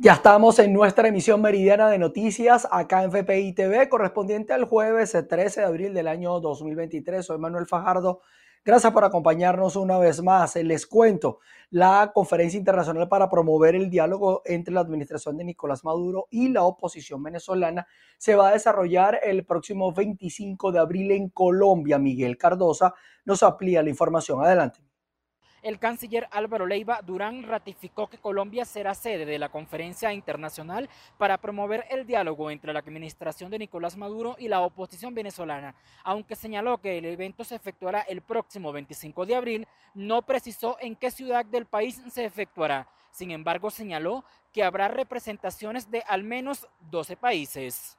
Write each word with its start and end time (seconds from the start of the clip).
Ya 0.00 0.12
estamos 0.12 0.60
en 0.60 0.72
nuestra 0.72 1.08
emisión 1.08 1.42
meridiana 1.42 1.88
de 1.90 1.98
noticias 1.98 2.68
acá 2.70 3.02
en 3.02 3.10
FPI 3.10 3.52
TV, 3.52 3.88
correspondiente 3.88 4.52
al 4.52 4.62
jueves 4.62 5.10
13 5.28 5.60
de 5.60 5.66
abril 5.66 5.92
del 5.92 6.06
año 6.06 6.38
2023. 6.38 7.26
Soy 7.26 7.38
Manuel 7.38 7.66
Fajardo. 7.66 8.20
Gracias 8.64 8.92
por 8.92 9.02
acompañarnos 9.02 9.74
una 9.74 9.98
vez 9.98 10.22
más. 10.22 10.54
Les 10.54 10.86
cuento, 10.86 11.40
la 11.70 12.12
conferencia 12.14 12.56
internacional 12.56 13.08
para 13.08 13.28
promover 13.28 13.74
el 13.74 13.90
diálogo 13.90 14.42
entre 14.44 14.72
la 14.72 14.82
administración 14.82 15.36
de 15.36 15.42
Nicolás 15.42 15.82
Maduro 15.82 16.28
y 16.30 16.48
la 16.50 16.62
oposición 16.62 17.20
venezolana 17.20 17.88
se 18.18 18.36
va 18.36 18.50
a 18.50 18.52
desarrollar 18.52 19.18
el 19.24 19.44
próximo 19.44 19.92
25 19.92 20.70
de 20.70 20.78
abril 20.78 21.10
en 21.10 21.28
Colombia. 21.30 21.98
Miguel 21.98 22.38
Cardosa 22.38 22.94
nos 23.24 23.42
amplía 23.42 23.82
la 23.82 23.90
información. 23.90 24.44
Adelante. 24.44 24.87
El 25.62 25.78
canciller 25.78 26.28
Álvaro 26.30 26.66
Leiva 26.66 27.00
Durán 27.02 27.42
ratificó 27.42 28.06
que 28.06 28.18
Colombia 28.18 28.64
será 28.64 28.94
sede 28.94 29.26
de 29.26 29.38
la 29.38 29.48
conferencia 29.48 30.12
internacional 30.12 30.88
para 31.16 31.38
promover 31.38 31.84
el 31.90 32.06
diálogo 32.06 32.50
entre 32.50 32.72
la 32.72 32.78
administración 32.78 33.50
de 33.50 33.58
Nicolás 33.58 33.96
Maduro 33.96 34.36
y 34.38 34.48
la 34.48 34.60
oposición 34.60 35.14
venezolana. 35.14 35.74
Aunque 36.04 36.36
señaló 36.36 36.78
que 36.78 36.98
el 36.98 37.06
evento 37.06 37.42
se 37.42 37.56
efectuará 37.56 38.02
el 38.02 38.22
próximo 38.22 38.72
25 38.72 39.26
de 39.26 39.34
abril, 39.34 39.68
no 39.94 40.22
precisó 40.22 40.76
en 40.80 40.94
qué 40.94 41.10
ciudad 41.10 41.44
del 41.44 41.66
país 41.66 42.00
se 42.10 42.24
efectuará. 42.24 42.88
Sin 43.10 43.30
embargo, 43.32 43.70
señaló 43.70 44.24
que 44.52 44.62
habrá 44.62 44.88
representaciones 44.88 45.90
de 45.90 46.02
al 46.06 46.22
menos 46.22 46.68
12 46.90 47.16
países. 47.16 47.98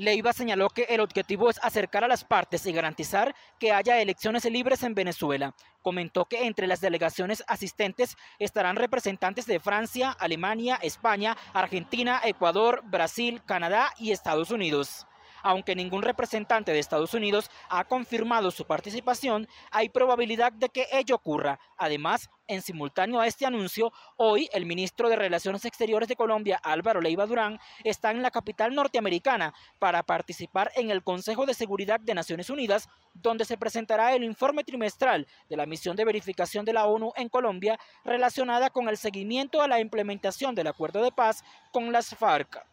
Leiva 0.00 0.32
señaló 0.32 0.70
que 0.70 0.84
el 0.84 1.00
objetivo 1.00 1.50
es 1.50 1.60
acercar 1.62 2.04
a 2.04 2.08
las 2.08 2.24
partes 2.24 2.64
y 2.64 2.72
garantizar 2.72 3.34
que 3.58 3.70
haya 3.70 4.00
elecciones 4.00 4.46
libres 4.46 4.82
en 4.82 4.94
Venezuela. 4.94 5.54
Comentó 5.82 6.24
que 6.24 6.46
entre 6.46 6.66
las 6.66 6.80
delegaciones 6.80 7.44
asistentes 7.46 8.16
estarán 8.38 8.76
representantes 8.76 9.44
de 9.44 9.60
Francia, 9.60 10.16
Alemania, 10.18 10.78
España, 10.80 11.36
Argentina, 11.52 12.18
Ecuador, 12.24 12.80
Brasil, 12.86 13.42
Canadá 13.44 13.92
y 13.98 14.12
Estados 14.12 14.50
Unidos. 14.50 15.06
Aunque 15.42 15.74
ningún 15.74 16.02
representante 16.02 16.72
de 16.72 16.78
Estados 16.78 17.14
Unidos 17.14 17.50
ha 17.68 17.84
confirmado 17.84 18.50
su 18.50 18.64
participación, 18.66 19.48
hay 19.70 19.88
probabilidad 19.88 20.52
de 20.52 20.68
que 20.68 20.86
ello 20.92 21.14
ocurra. 21.14 21.58
Además, 21.76 22.28
en 22.46 22.62
simultáneo 22.62 23.20
a 23.20 23.26
este 23.26 23.46
anuncio, 23.46 23.92
hoy 24.16 24.48
el 24.52 24.66
ministro 24.66 25.08
de 25.08 25.16
Relaciones 25.16 25.64
Exteriores 25.64 26.08
de 26.08 26.16
Colombia, 26.16 26.60
Álvaro 26.62 27.00
Leiva 27.00 27.26
Durán, 27.26 27.60
está 27.84 28.10
en 28.10 28.22
la 28.22 28.32
capital 28.32 28.74
norteamericana 28.74 29.54
para 29.78 30.02
participar 30.02 30.72
en 30.74 30.90
el 30.90 31.04
Consejo 31.04 31.46
de 31.46 31.54
Seguridad 31.54 32.00
de 32.00 32.14
Naciones 32.14 32.50
Unidas, 32.50 32.88
donde 33.14 33.44
se 33.44 33.56
presentará 33.56 34.14
el 34.14 34.24
informe 34.24 34.64
trimestral 34.64 35.26
de 35.48 35.56
la 35.56 35.66
misión 35.66 35.96
de 35.96 36.04
verificación 36.04 36.64
de 36.64 36.72
la 36.72 36.86
ONU 36.86 37.12
en 37.16 37.28
Colombia 37.28 37.78
relacionada 38.04 38.70
con 38.70 38.88
el 38.88 38.96
seguimiento 38.96 39.62
a 39.62 39.68
la 39.68 39.80
implementación 39.80 40.54
del 40.54 40.66
acuerdo 40.66 41.02
de 41.02 41.12
paz 41.12 41.44
con 41.72 41.92
las 41.92 42.14
FARC. 42.14 42.69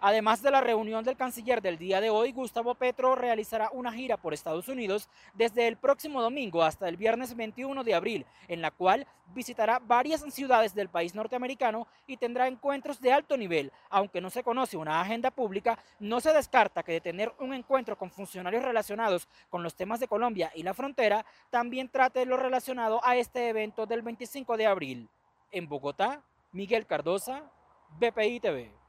Además 0.00 0.42
de 0.42 0.50
la 0.50 0.60
reunión 0.60 1.04
del 1.04 1.16
canciller 1.16 1.62
del 1.62 1.78
día 1.78 2.00
de 2.00 2.10
hoy, 2.10 2.32
Gustavo 2.32 2.74
Petro 2.74 3.14
realizará 3.14 3.70
una 3.72 3.92
gira 3.92 4.16
por 4.16 4.34
Estados 4.34 4.68
Unidos 4.68 5.08
desde 5.34 5.66
el 5.66 5.76
próximo 5.76 6.20
domingo 6.20 6.62
hasta 6.62 6.88
el 6.88 6.96
viernes 6.96 7.34
21 7.34 7.82
de 7.82 7.94
abril, 7.94 8.26
en 8.48 8.60
la 8.60 8.70
cual 8.70 9.06
visitará 9.34 9.78
varias 9.78 10.22
ciudades 10.32 10.74
del 10.74 10.88
país 10.88 11.14
norteamericano 11.14 11.86
y 12.06 12.18
tendrá 12.18 12.46
encuentros 12.46 13.00
de 13.00 13.12
alto 13.12 13.36
nivel. 13.36 13.72
Aunque 13.88 14.20
no 14.20 14.30
se 14.30 14.42
conoce 14.42 14.76
una 14.76 15.00
agenda 15.00 15.30
pública, 15.30 15.78
no 15.98 16.20
se 16.20 16.32
descarta 16.32 16.82
que 16.82 16.92
de 16.92 17.00
tener 17.00 17.32
un 17.38 17.54
encuentro 17.54 17.96
con 17.96 18.10
funcionarios 18.10 18.62
relacionados 18.62 19.28
con 19.48 19.62
los 19.62 19.74
temas 19.74 20.00
de 20.00 20.08
Colombia 20.08 20.52
y 20.54 20.62
la 20.62 20.74
frontera, 20.74 21.24
también 21.50 21.88
trate 21.88 22.26
lo 22.26 22.36
relacionado 22.36 23.00
a 23.02 23.16
este 23.16 23.48
evento 23.48 23.86
del 23.86 24.02
25 24.02 24.56
de 24.56 24.66
abril. 24.66 25.08
En 25.50 25.68
Bogotá, 25.68 26.22
Miguel 26.52 26.86
Cardosa, 26.86 27.50
BPI 27.98 28.40
TV 28.40 28.85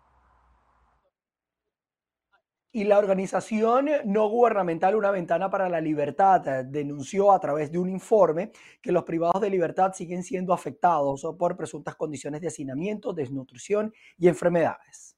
y 2.77 2.83
la 2.83 2.99
organización 2.99 3.89
no 4.05 4.29
gubernamental 4.29 4.95
Una 4.95 5.09
Ventana 5.09 5.49
para 5.49 5.67
la 5.67 5.81
Libertad 5.81 6.47
eh, 6.47 6.63
denunció 6.63 7.31
a 7.31 7.39
través 7.39 7.71
de 7.71 7.79
un 7.79 7.89
informe 7.89 8.51
que 8.83 8.91
los 8.91 9.03
privados 9.03 9.41
de 9.41 9.49
libertad 9.49 9.93
siguen 9.93 10.21
siendo 10.21 10.53
afectados 10.53 11.25
por 11.39 11.57
presuntas 11.57 11.95
condiciones 11.95 12.39
de 12.39 12.49
hacinamiento, 12.49 13.13
desnutrición 13.13 13.91
y 14.19 14.27
enfermedades. 14.27 15.16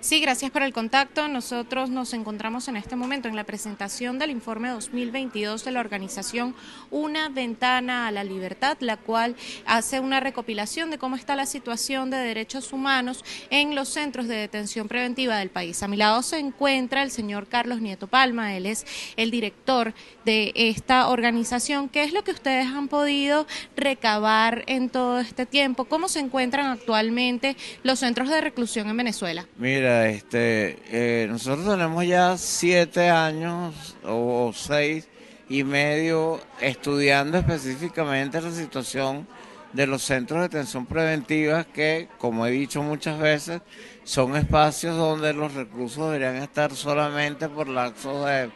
Sí, 0.00 0.20
gracias 0.20 0.52
por 0.52 0.62
el 0.62 0.72
contacto. 0.72 1.26
Nosotros 1.26 1.90
nos 1.90 2.14
encontramos 2.14 2.68
en 2.68 2.76
este 2.76 2.94
momento 2.94 3.26
en 3.26 3.34
la 3.34 3.42
presentación 3.42 4.20
del 4.20 4.30
informe 4.30 4.68
2022 4.68 5.64
de 5.64 5.72
la 5.72 5.80
organización 5.80 6.54
Una 6.92 7.28
Ventana 7.30 8.06
a 8.06 8.12
la 8.12 8.22
Libertad, 8.22 8.76
la 8.78 8.96
cual 8.96 9.34
hace 9.66 9.98
una 9.98 10.20
recopilación 10.20 10.90
de 10.90 10.98
cómo 10.98 11.16
está 11.16 11.34
la 11.34 11.46
situación 11.46 12.10
de 12.10 12.16
derechos 12.16 12.72
humanos 12.72 13.24
en 13.50 13.74
los 13.74 13.88
centros 13.88 14.28
de 14.28 14.36
detención 14.36 14.86
preventiva 14.86 15.36
del 15.36 15.50
país. 15.50 15.82
A 15.82 15.88
mi 15.88 15.96
lado 15.96 16.22
se 16.22 16.38
encuentra 16.38 17.02
el 17.02 17.10
señor 17.10 17.48
Carlos 17.48 17.80
Nieto 17.80 18.06
Palma, 18.06 18.56
él 18.56 18.66
es 18.66 18.86
el 19.16 19.32
director 19.32 19.94
de 20.24 20.52
esta 20.54 21.08
organización. 21.08 21.88
¿Qué 21.88 22.04
es 22.04 22.12
lo 22.12 22.22
que 22.22 22.30
ustedes 22.30 22.66
han 22.66 22.86
podido 22.86 23.48
recabar 23.76 24.62
en 24.68 24.90
todo 24.90 25.18
este 25.18 25.44
tiempo? 25.44 25.86
¿Cómo 25.86 26.08
se 26.08 26.20
encuentran 26.20 26.66
actualmente 26.66 27.56
los 27.82 27.98
centros 27.98 28.28
de 28.28 28.40
reclusión 28.40 28.88
en 28.88 28.96
Venezuela? 28.96 29.44
Mira, 29.56 29.87
este, 29.88 30.78
eh, 30.90 31.26
nosotros 31.28 31.66
tenemos 31.66 32.04
ya 32.06 32.36
siete 32.36 33.08
años 33.08 33.96
o 34.04 34.52
seis 34.54 35.08
y 35.48 35.64
medio 35.64 36.40
estudiando 36.60 37.38
específicamente 37.38 38.40
la 38.40 38.50
situación 38.50 39.26
de 39.72 39.86
los 39.86 40.02
centros 40.02 40.40
de 40.40 40.46
atención 40.46 40.86
preventiva 40.86 41.64
que, 41.64 42.08
como 42.18 42.46
he 42.46 42.50
dicho 42.50 42.82
muchas 42.82 43.18
veces, 43.18 43.60
son 44.04 44.36
espacios 44.36 44.96
donde 44.96 45.32
los 45.32 45.54
reclusos 45.54 46.06
deberían 46.06 46.36
estar 46.36 46.74
solamente 46.74 47.48
por 47.48 47.68
lapsos 47.68 48.26
de 48.26 48.50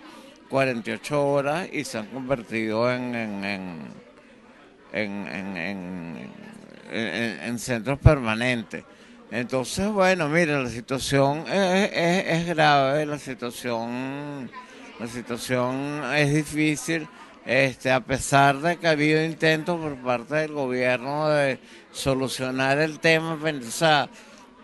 48 0.49 1.27
horas 1.27 1.69
y 1.73 1.85
se 1.85 1.99
han 1.99 2.07
convertido 2.07 2.91
en, 2.93 3.15
en, 3.15 3.95
en, 4.93 6.31
en 6.93 7.59
centros 7.59 7.99
permanentes. 7.99 8.85
Entonces, 9.33 9.89
bueno, 9.89 10.29
mire, 10.29 10.63
la 10.63 10.69
situación 10.69 11.47
es, 11.49 12.47
grave, 12.47 13.07
la 13.07 13.19
situación, 13.19 14.51
la 15.01 15.07
situación 15.07 16.03
es 16.15 16.35
difícil, 16.35 17.09
este, 17.47 17.91
a 17.91 18.01
pesar 18.01 18.59
de 18.59 18.77
que 18.77 18.87
ha 18.87 18.91
habido 18.91 19.25
intentos 19.25 19.81
por 19.81 19.97
parte 20.03 20.35
del 20.35 20.53
gobierno 20.53 21.31
de 21.31 21.59
solucionar 21.93 22.77
el 22.79 23.01
tema, 23.01 23.39
o 23.43 23.71
sea, 23.71 24.11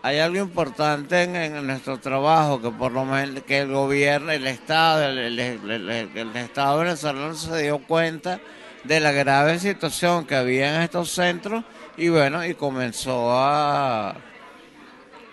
hay 0.03 0.19
algo 0.19 0.37
importante 0.37 1.23
en, 1.23 1.65
nuestro 1.65 1.99
trabajo, 1.99 2.61
que 2.61 2.69
por 2.69 2.91
lo 2.91 3.05
menos 3.05 3.43
que 3.45 3.61
el 3.61 3.71
gobierno, 3.71 4.31
el 4.31 4.45
Estado, 4.45 5.09
el, 5.09 5.39
el 5.39 6.35
Estado 6.35 6.77
venezolano 6.77 7.33
se 7.33 7.63
dio 7.63 7.79
cuenta 7.79 8.39
de 8.83 8.99
la 8.99 9.13
grave 9.13 9.57
situación 9.57 10.27
que 10.27 10.35
había 10.35 10.75
en 10.75 10.83
estos 10.83 11.09
centros 11.09 11.63
y 11.97 12.09
bueno, 12.09 12.45
y 12.45 12.53
comenzó 12.53 13.31
a 13.31 14.28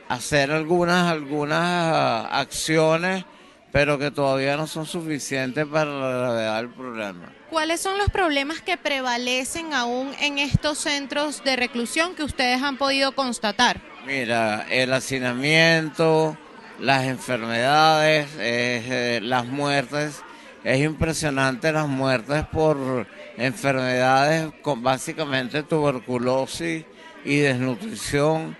hacer 0.08 0.50
algunas, 0.50 1.10
algunas 1.10 2.26
acciones, 2.30 3.24
pero 3.72 3.98
que 3.98 4.10
todavía 4.10 4.56
no 4.56 4.66
son 4.66 4.86
suficientes 4.86 5.66
para 5.66 5.90
la 5.90 6.08
gravedad 6.08 6.56
del 6.56 6.70
problema. 6.70 7.32
¿Cuáles 7.50 7.80
son 7.80 7.98
los 7.98 8.08
problemas 8.08 8.60
que 8.60 8.76
prevalecen 8.76 9.74
aún 9.74 10.12
en 10.20 10.38
estos 10.38 10.78
centros 10.78 11.44
de 11.44 11.56
reclusión 11.56 12.14
que 12.14 12.22
ustedes 12.22 12.62
han 12.62 12.76
podido 12.76 13.12
constatar? 13.12 13.80
Mira, 14.06 14.66
el 14.70 14.92
hacinamiento, 14.92 16.36
las 16.80 17.04
enfermedades, 17.04 18.28
eh, 18.38 19.20
las 19.22 19.46
muertes. 19.46 20.22
Es 20.64 20.80
impresionante 20.80 21.70
las 21.70 21.86
muertes 21.86 22.44
por 22.46 23.06
enfermedades 23.36 24.52
con 24.62 24.82
básicamente 24.82 25.62
tuberculosis 25.62 26.84
y 27.24 27.36
desnutrición 27.38 28.56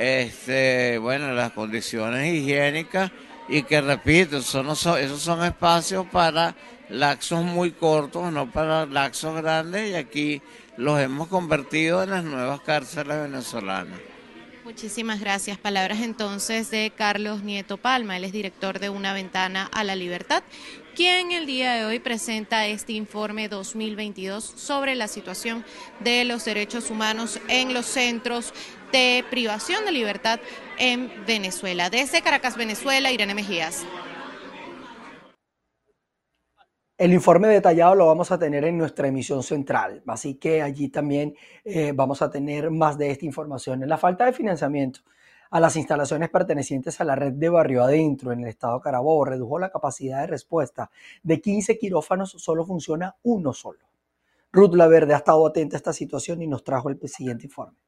este, 0.00 0.96
bueno, 0.96 1.32
las 1.32 1.52
condiciones 1.52 2.34
higiénicas 2.34 3.10
y 3.48 3.64
que 3.64 3.82
repito, 3.82 4.38
esos 4.38 5.20
son 5.20 5.44
espacios 5.44 6.06
para 6.06 6.54
laxos 6.88 7.44
muy 7.44 7.72
cortos, 7.72 8.32
no 8.32 8.50
para 8.50 8.86
laxos 8.86 9.36
grandes 9.42 9.90
y 9.90 9.94
aquí 9.94 10.42
los 10.78 10.98
hemos 10.98 11.28
convertido 11.28 12.02
en 12.02 12.10
las 12.10 12.24
nuevas 12.24 12.60
cárceles 12.62 13.22
venezolanas. 13.22 13.98
Muchísimas 14.64 15.20
gracias. 15.20 15.58
Palabras 15.58 16.00
entonces 16.00 16.70
de 16.70 16.92
Carlos 16.96 17.42
Nieto 17.42 17.76
Palma, 17.76 18.16
él 18.16 18.24
es 18.24 18.32
director 18.32 18.78
de 18.78 18.88
Una 18.88 19.12
Ventana 19.12 19.68
a 19.72 19.84
la 19.84 19.96
Libertad, 19.96 20.42
quien 20.94 21.32
el 21.32 21.44
día 21.44 21.72
de 21.74 21.84
hoy 21.86 21.98
presenta 21.98 22.66
este 22.66 22.92
informe 22.92 23.48
2022 23.48 24.44
sobre 24.44 24.94
la 24.94 25.08
situación 25.08 25.64
de 25.98 26.24
los 26.24 26.44
derechos 26.44 26.90
humanos 26.90 27.40
en 27.48 27.74
los 27.74 27.86
centros 27.86 28.54
de 28.92 29.24
privación 29.30 29.84
de 29.84 29.92
libertad 29.92 30.40
en 30.78 31.10
Venezuela. 31.26 31.90
Desde 31.90 32.22
Caracas, 32.22 32.56
Venezuela, 32.56 33.10
Irene 33.10 33.34
Mejías. 33.34 33.84
El 37.00 37.14
informe 37.14 37.48
detallado 37.48 37.94
lo 37.94 38.06
vamos 38.06 38.30
a 38.30 38.38
tener 38.38 38.62
en 38.64 38.76
nuestra 38.76 39.08
emisión 39.08 39.42
central, 39.42 40.02
así 40.06 40.34
que 40.34 40.60
allí 40.60 40.90
también 40.90 41.34
eh, 41.64 41.92
vamos 41.94 42.20
a 42.20 42.30
tener 42.30 42.70
más 42.70 42.98
de 42.98 43.10
esta 43.10 43.24
información. 43.24 43.88
La 43.88 43.96
falta 43.96 44.26
de 44.26 44.34
financiamiento 44.34 45.00
a 45.50 45.60
las 45.60 45.76
instalaciones 45.76 46.28
pertenecientes 46.28 47.00
a 47.00 47.04
la 47.04 47.16
red 47.16 47.32
de 47.32 47.48
Barrio 47.48 47.82
Adentro 47.82 48.32
en 48.32 48.40
el 48.40 48.48
estado 48.48 48.80
Carabobo 48.80 49.24
redujo 49.24 49.58
la 49.58 49.70
capacidad 49.70 50.20
de 50.20 50.26
respuesta 50.26 50.90
de 51.22 51.40
15 51.40 51.78
quirófanos, 51.78 52.32
solo 52.32 52.66
funciona 52.66 53.16
uno 53.22 53.54
solo. 53.54 53.80
Ruth 54.52 54.74
Laverde 54.74 55.14
ha 55.14 55.18
estado 55.18 55.46
atenta 55.46 55.76
a 55.76 55.78
esta 55.78 55.92
situación 55.94 56.42
y 56.42 56.46
nos 56.48 56.64
trajo 56.64 56.90
el 56.90 57.00
siguiente 57.08 57.46
informe. 57.46 57.78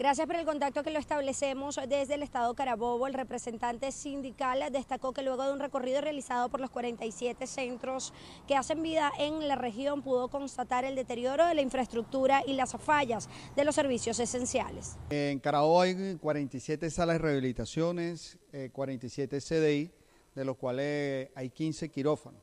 Gracias 0.00 0.26
por 0.26 0.36
el 0.36 0.46
contacto 0.46 0.82
que 0.82 0.90
lo 0.90 0.98
establecemos 0.98 1.78
desde 1.86 2.14
el 2.14 2.22
Estado 2.22 2.54
Carabobo. 2.54 3.06
El 3.06 3.12
representante 3.12 3.92
sindical 3.92 4.64
destacó 4.72 5.12
que 5.12 5.20
luego 5.20 5.44
de 5.44 5.52
un 5.52 5.60
recorrido 5.60 6.00
realizado 6.00 6.48
por 6.48 6.58
los 6.58 6.70
47 6.70 7.46
centros 7.46 8.14
que 8.48 8.56
hacen 8.56 8.82
vida 8.82 9.12
en 9.18 9.46
la 9.46 9.56
región 9.56 10.00
pudo 10.00 10.28
constatar 10.28 10.86
el 10.86 10.94
deterioro 10.94 11.44
de 11.44 11.54
la 11.54 11.60
infraestructura 11.60 12.42
y 12.46 12.54
las 12.54 12.72
fallas 12.78 13.28
de 13.54 13.62
los 13.62 13.74
servicios 13.74 14.18
esenciales. 14.20 14.96
En 15.10 15.38
Carabobo 15.38 15.82
hay 15.82 16.16
47 16.16 16.88
salas 16.88 17.16
de 17.16 17.18
rehabilitaciones, 17.18 18.38
47 18.72 19.36
eh, 19.36 19.40
CDI, 19.42 19.90
de 20.34 20.44
los 20.46 20.56
cuales 20.56 21.28
hay 21.34 21.50
15 21.50 21.90
quirófanos. 21.90 22.40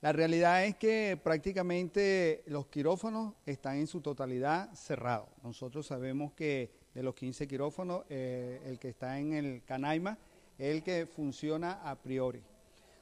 La 0.00 0.12
realidad 0.12 0.64
es 0.64 0.76
que 0.76 1.20
prácticamente 1.22 2.44
los 2.46 2.66
quirófanos 2.68 3.34
están 3.44 3.76
en 3.76 3.86
su 3.86 4.00
totalidad 4.00 4.72
cerrados. 4.72 5.28
Nosotros 5.42 5.86
sabemos 5.86 6.32
que 6.32 6.83
de 6.94 7.02
los 7.02 7.14
15 7.14 7.46
quirófanos, 7.48 8.04
eh, 8.08 8.62
el 8.66 8.78
que 8.78 8.88
está 8.88 9.18
en 9.18 9.32
el 9.34 9.64
Canaima 9.64 10.16
es 10.58 10.74
el 10.74 10.82
que 10.82 11.06
funciona 11.06 11.80
a 11.82 12.00
priori. 12.00 12.42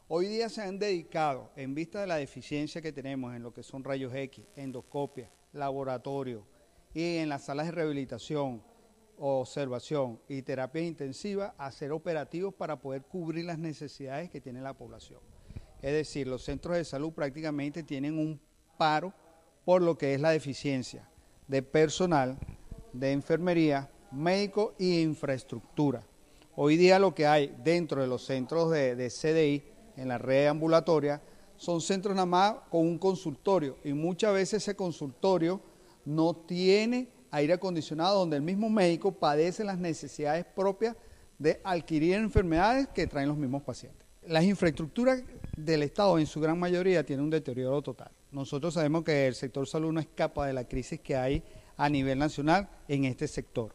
Hoy 0.09 0.27
día 0.27 0.49
se 0.49 0.63
han 0.63 0.79
dedicado, 0.79 1.51
en 1.57 1.75
vista 1.75 2.01
de 2.01 2.07
la 2.07 2.17
deficiencia 2.17 2.83
que 2.83 2.93
tenemos 2.93 3.35
en 3.35 3.43
lo 3.43 3.53
que 3.53 3.63
son 3.63 3.85
rayos 3.85 4.15
X, 4.15 4.45
endoscopia, 4.57 5.31
laboratorio 5.53 6.47
y 6.95 7.19
en 7.19 7.29
las 7.29 7.45
salas 7.45 7.67
de 7.67 7.73
rehabilitación, 7.73 8.63
observación 9.19 10.21
y 10.29 10.43
terapia 10.43 10.83
intensiva, 10.83 11.55
a 11.57 11.67
hacer 11.67 11.93
operativos 11.93 12.55
para 12.55 12.81
poder 12.81 13.03
cubrir 13.03 13.45
las 13.45 13.59
necesidades 13.59 14.31
que 14.31 14.41
tiene 14.41 14.61
la 14.61 14.75
población. 14.75 15.21
Es 15.81 15.93
decir, 15.93 16.27
los 16.27 16.43
centros 16.43 16.77
de 16.77 16.85
salud 16.85 17.13
prácticamente 17.13 17.83
tienen 17.83 18.19
un 18.19 18.41
paro 18.79 19.13
por 19.65 19.83
lo 19.83 19.97
que 19.97 20.15
es 20.15 20.21
la 20.21 20.31
deficiencia 20.31 21.09
de 21.49 21.63
personal 21.63 22.39
de 22.93 23.13
enfermería, 23.13 23.91
médico 24.11 24.75
e 24.79 25.01
infraestructura. 25.01 26.03
Hoy 26.55 26.77
día 26.77 26.99
lo 26.99 27.15
que 27.15 27.27
hay 27.27 27.55
dentro 27.65 28.03
de 28.03 28.07
los 28.07 28.25
centros 28.25 28.71
de, 28.71 28.95
de, 28.95 29.09
CDI, 29.09 29.63
en 29.97 30.09
la 30.09 30.19
red 30.19 30.47
ambulatoria, 30.47 31.23
son 31.57 31.81
centros 31.81 32.15
nada 32.15 32.27
más 32.27 32.55
con 32.71 32.83
un 32.83 32.99
consultorio 32.99 33.79
y 33.85 33.93
muchas 33.93 34.35
veces 34.35 34.63
ese 34.63 34.77
consultorio 34.77 35.61
no 36.05 36.35
tiene 36.35 37.09
aire 37.31 37.55
acondicionado 37.55 38.19
donde 38.19 38.37
el 38.37 38.43
mismo 38.43 38.69
médico 38.69 39.13
padece 39.13 39.65
las 39.65 39.79
necesidades 39.79 40.45
propias 40.45 40.97
de 41.39 41.61
adquirir 41.65 42.15
enfermedades 42.15 42.89
que 42.89 43.07
traen 43.07 43.29
los 43.29 43.39
mismos 43.39 43.63
pacientes. 43.63 44.07
Las 44.27 44.45
infraestructuras 44.45 45.23
del 45.57 45.83
Estado 45.83 46.19
en 46.19 46.27
su 46.27 46.41
gran 46.41 46.59
mayoría 46.59 47.05
tienen 47.05 47.25
un 47.25 47.31
deterioro 47.31 47.83
total. 47.83 48.11
Nosotros 48.31 48.75
sabemos 48.75 49.03
que 49.03 49.27
el 49.27 49.35
sector 49.35 49.67
salud 49.67 49.93
no 49.93 50.01
escapa 50.01 50.47
de 50.47 50.53
la 50.53 50.69
crisis 50.69 51.01
que 51.01 51.17
hay 51.17 51.43
a 51.77 51.89
nivel 51.89 52.19
nacional 52.19 52.69
en 52.89 53.05
este 53.05 53.29
sector. 53.29 53.75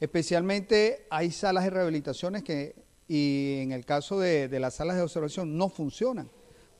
Especialmente 0.00 1.06
hay 1.10 1.30
salas 1.30 1.64
de 1.64 1.70
rehabilitaciones 1.70 2.42
que, 2.42 2.76
y 3.08 3.58
en 3.60 3.72
el 3.72 3.84
caso 3.84 4.20
de, 4.20 4.48
las 4.60 4.74
salas 4.74 4.96
de 4.96 5.02
observación, 5.02 5.56
no 5.56 5.68
funcionan 5.68 6.30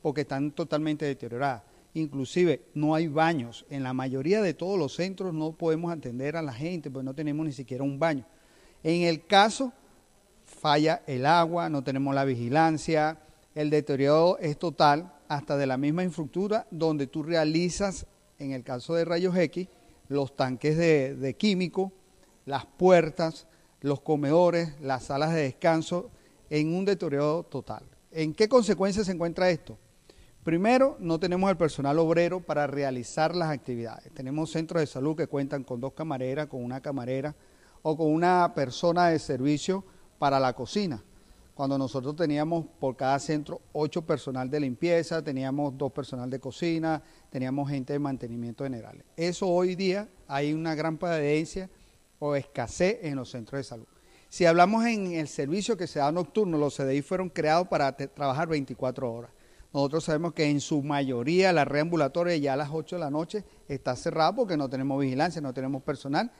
porque 0.01 0.21
están 0.21 0.51
totalmente 0.51 1.05
deterioradas. 1.05 1.63
Inclusive 1.93 2.61
no 2.75 2.95
hay 2.95 3.07
baños. 3.07 3.65
En 3.69 3.83
la 3.83 3.93
mayoría 3.93 4.41
de 4.41 4.53
todos 4.53 4.79
los 4.79 4.95
centros 4.95 5.33
no 5.33 5.51
podemos 5.51 5.91
atender 5.91 6.37
a 6.37 6.41
la 6.41 6.53
gente 6.53 6.89
porque 6.89 7.05
no 7.05 7.13
tenemos 7.13 7.45
ni 7.45 7.51
siquiera 7.51 7.83
un 7.83 7.99
baño. 7.99 8.25
En 8.83 9.01
el 9.01 9.25
caso 9.25 9.73
falla 10.45 11.03
el 11.05 11.25
agua, 11.25 11.69
no 11.69 11.83
tenemos 11.83 12.15
la 12.15 12.25
vigilancia, 12.25 13.19
el 13.53 13.69
deterioro 13.69 14.37
es 14.39 14.57
total 14.57 15.13
hasta 15.27 15.57
de 15.57 15.67
la 15.67 15.77
misma 15.77 16.03
infraestructura 16.03 16.67
donde 16.71 17.07
tú 17.07 17.23
realizas, 17.23 18.05
en 18.37 18.51
el 18.51 18.63
caso 18.63 18.95
de 18.95 19.05
rayos 19.05 19.35
X, 19.35 19.67
los 20.09 20.35
tanques 20.35 20.77
de, 20.77 21.15
de 21.15 21.35
químico, 21.35 21.93
las 22.45 22.65
puertas, 22.65 23.47
los 23.79 24.01
comedores, 24.01 24.73
las 24.81 25.05
salas 25.05 25.33
de 25.33 25.43
descanso, 25.43 26.09
en 26.49 26.73
un 26.75 26.83
deterioro 26.83 27.43
total. 27.43 27.83
¿En 28.11 28.33
qué 28.33 28.49
consecuencias 28.49 29.05
se 29.05 29.13
encuentra 29.13 29.49
esto? 29.49 29.77
Primero, 30.43 30.97
no 30.99 31.19
tenemos 31.19 31.49
el 31.49 31.57
personal 31.57 31.99
obrero 31.99 32.41
para 32.41 32.65
realizar 32.65 33.35
las 33.35 33.49
actividades. 33.49 34.11
Tenemos 34.13 34.51
centros 34.51 34.81
de 34.81 34.87
salud 34.87 35.15
que 35.15 35.27
cuentan 35.27 35.63
con 35.63 35.79
dos 35.79 35.93
camareras, 35.93 36.47
con 36.47 36.63
una 36.63 36.81
camarera 36.81 37.35
o 37.83 37.95
con 37.95 38.11
una 38.11 38.53
persona 38.55 39.07
de 39.07 39.19
servicio 39.19 39.85
para 40.17 40.39
la 40.39 40.53
cocina 40.53 41.03
cuando 41.59 41.77
nosotros 41.77 42.15
teníamos 42.15 42.65
por 42.79 42.95
cada 42.95 43.19
centro 43.19 43.59
ocho 43.73 44.01
personal 44.01 44.49
de 44.49 44.61
limpieza, 44.61 45.21
teníamos 45.21 45.77
dos 45.77 45.91
personal 45.91 46.29
de 46.29 46.39
cocina, 46.39 47.03
teníamos 47.29 47.69
gente 47.69 47.91
de 47.91 47.99
mantenimiento 47.99 48.63
general. 48.63 49.03
Eso 49.17 49.45
hoy 49.45 49.75
día 49.75 50.07
hay 50.29 50.53
una 50.53 50.73
gran 50.73 50.97
padencia 50.97 51.69
o 52.17 52.33
escasez 52.37 52.99
en 53.01 53.17
los 53.17 53.31
centros 53.31 53.59
de 53.59 53.65
salud. 53.65 53.87
Si 54.29 54.45
hablamos 54.45 54.85
en 54.85 55.11
el 55.11 55.27
servicio 55.27 55.75
que 55.75 55.85
se 55.85 55.99
da 55.99 56.13
nocturno, 56.13 56.57
los 56.57 56.77
CDI 56.77 57.01
fueron 57.01 57.27
creados 57.27 57.67
para 57.67 57.91
trabajar 57.91 58.47
24 58.47 59.13
horas. 59.13 59.31
Nosotros 59.73 60.05
sabemos 60.05 60.31
que 60.31 60.49
en 60.49 60.61
su 60.61 60.81
mayoría 60.81 61.51
la 61.51 61.65
red 61.65 61.81
ambulatoria 61.81 62.37
ya 62.37 62.53
a 62.53 62.55
las 62.55 62.69
8 62.71 62.95
de 62.95 62.99
la 63.01 63.11
noche 63.11 63.43
está 63.67 63.97
cerrada 63.97 64.33
porque 64.33 64.55
no 64.55 64.69
tenemos 64.69 65.01
vigilancia, 65.01 65.41
no 65.41 65.53
tenemos 65.53 65.83
personal. 65.83 66.31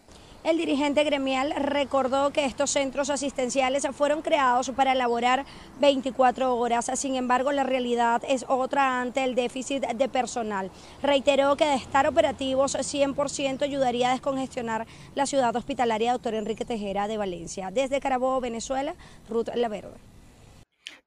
El 0.41 0.57
dirigente 0.57 1.03
gremial 1.03 1.53
recordó 1.57 2.31
que 2.31 2.45
estos 2.45 2.71
centros 2.71 3.09
asistenciales 3.09 3.85
fueron 3.91 4.21
creados 4.21 4.69
para 4.69 4.93
elaborar 4.93 5.45
24 5.81 6.55
horas, 6.55 6.89
sin 6.95 7.15
embargo 7.15 7.51
la 7.51 7.63
realidad 7.63 8.21
es 8.25 8.45
otra 8.47 9.01
ante 9.01 9.25
el 9.25 9.35
déficit 9.35 9.85
de 9.85 10.07
personal. 10.07 10.71
Reiteró 11.03 11.57
que 11.57 11.65
de 11.65 11.75
estar 11.75 12.07
operativos 12.07 12.75
100% 12.75 13.63
ayudaría 13.63 14.09
a 14.09 14.13
descongestionar 14.13 14.87
la 15.13 15.25
ciudad 15.25 15.53
hospitalaria 15.57 16.13
doctor 16.13 16.33
Enrique 16.35 16.63
Tejera 16.63 17.09
de 17.09 17.17
Valencia. 17.17 17.69
Desde 17.69 17.99
Carabobo, 17.99 18.39
Venezuela, 18.39 18.95
Ruth 19.27 19.49
Laverde. 19.55 20.08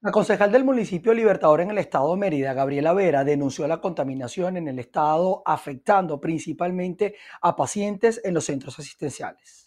La 0.01 0.11
concejal 0.11 0.51
del 0.51 0.65
municipio 0.65 1.15
Libertador 1.15 1.61
en 1.61 1.71
el 1.71 1.79
estado 1.79 2.11
de 2.13 2.19
Mérida, 2.19 2.55
Gabriela 2.55 2.93
Vera, 2.93 3.25
denunció 3.25 3.69
la 3.69 3.81
contaminación 3.81 4.57
en 4.57 4.69
el 4.69 4.79
estado 4.79 5.43
afectando 5.47 6.21
principalmente 6.21 7.15
a 7.41 7.55
pacientes 7.55 8.21
en 8.25 8.35
los 8.35 8.45
centros 8.45 8.79
asistenciales. 8.79 9.63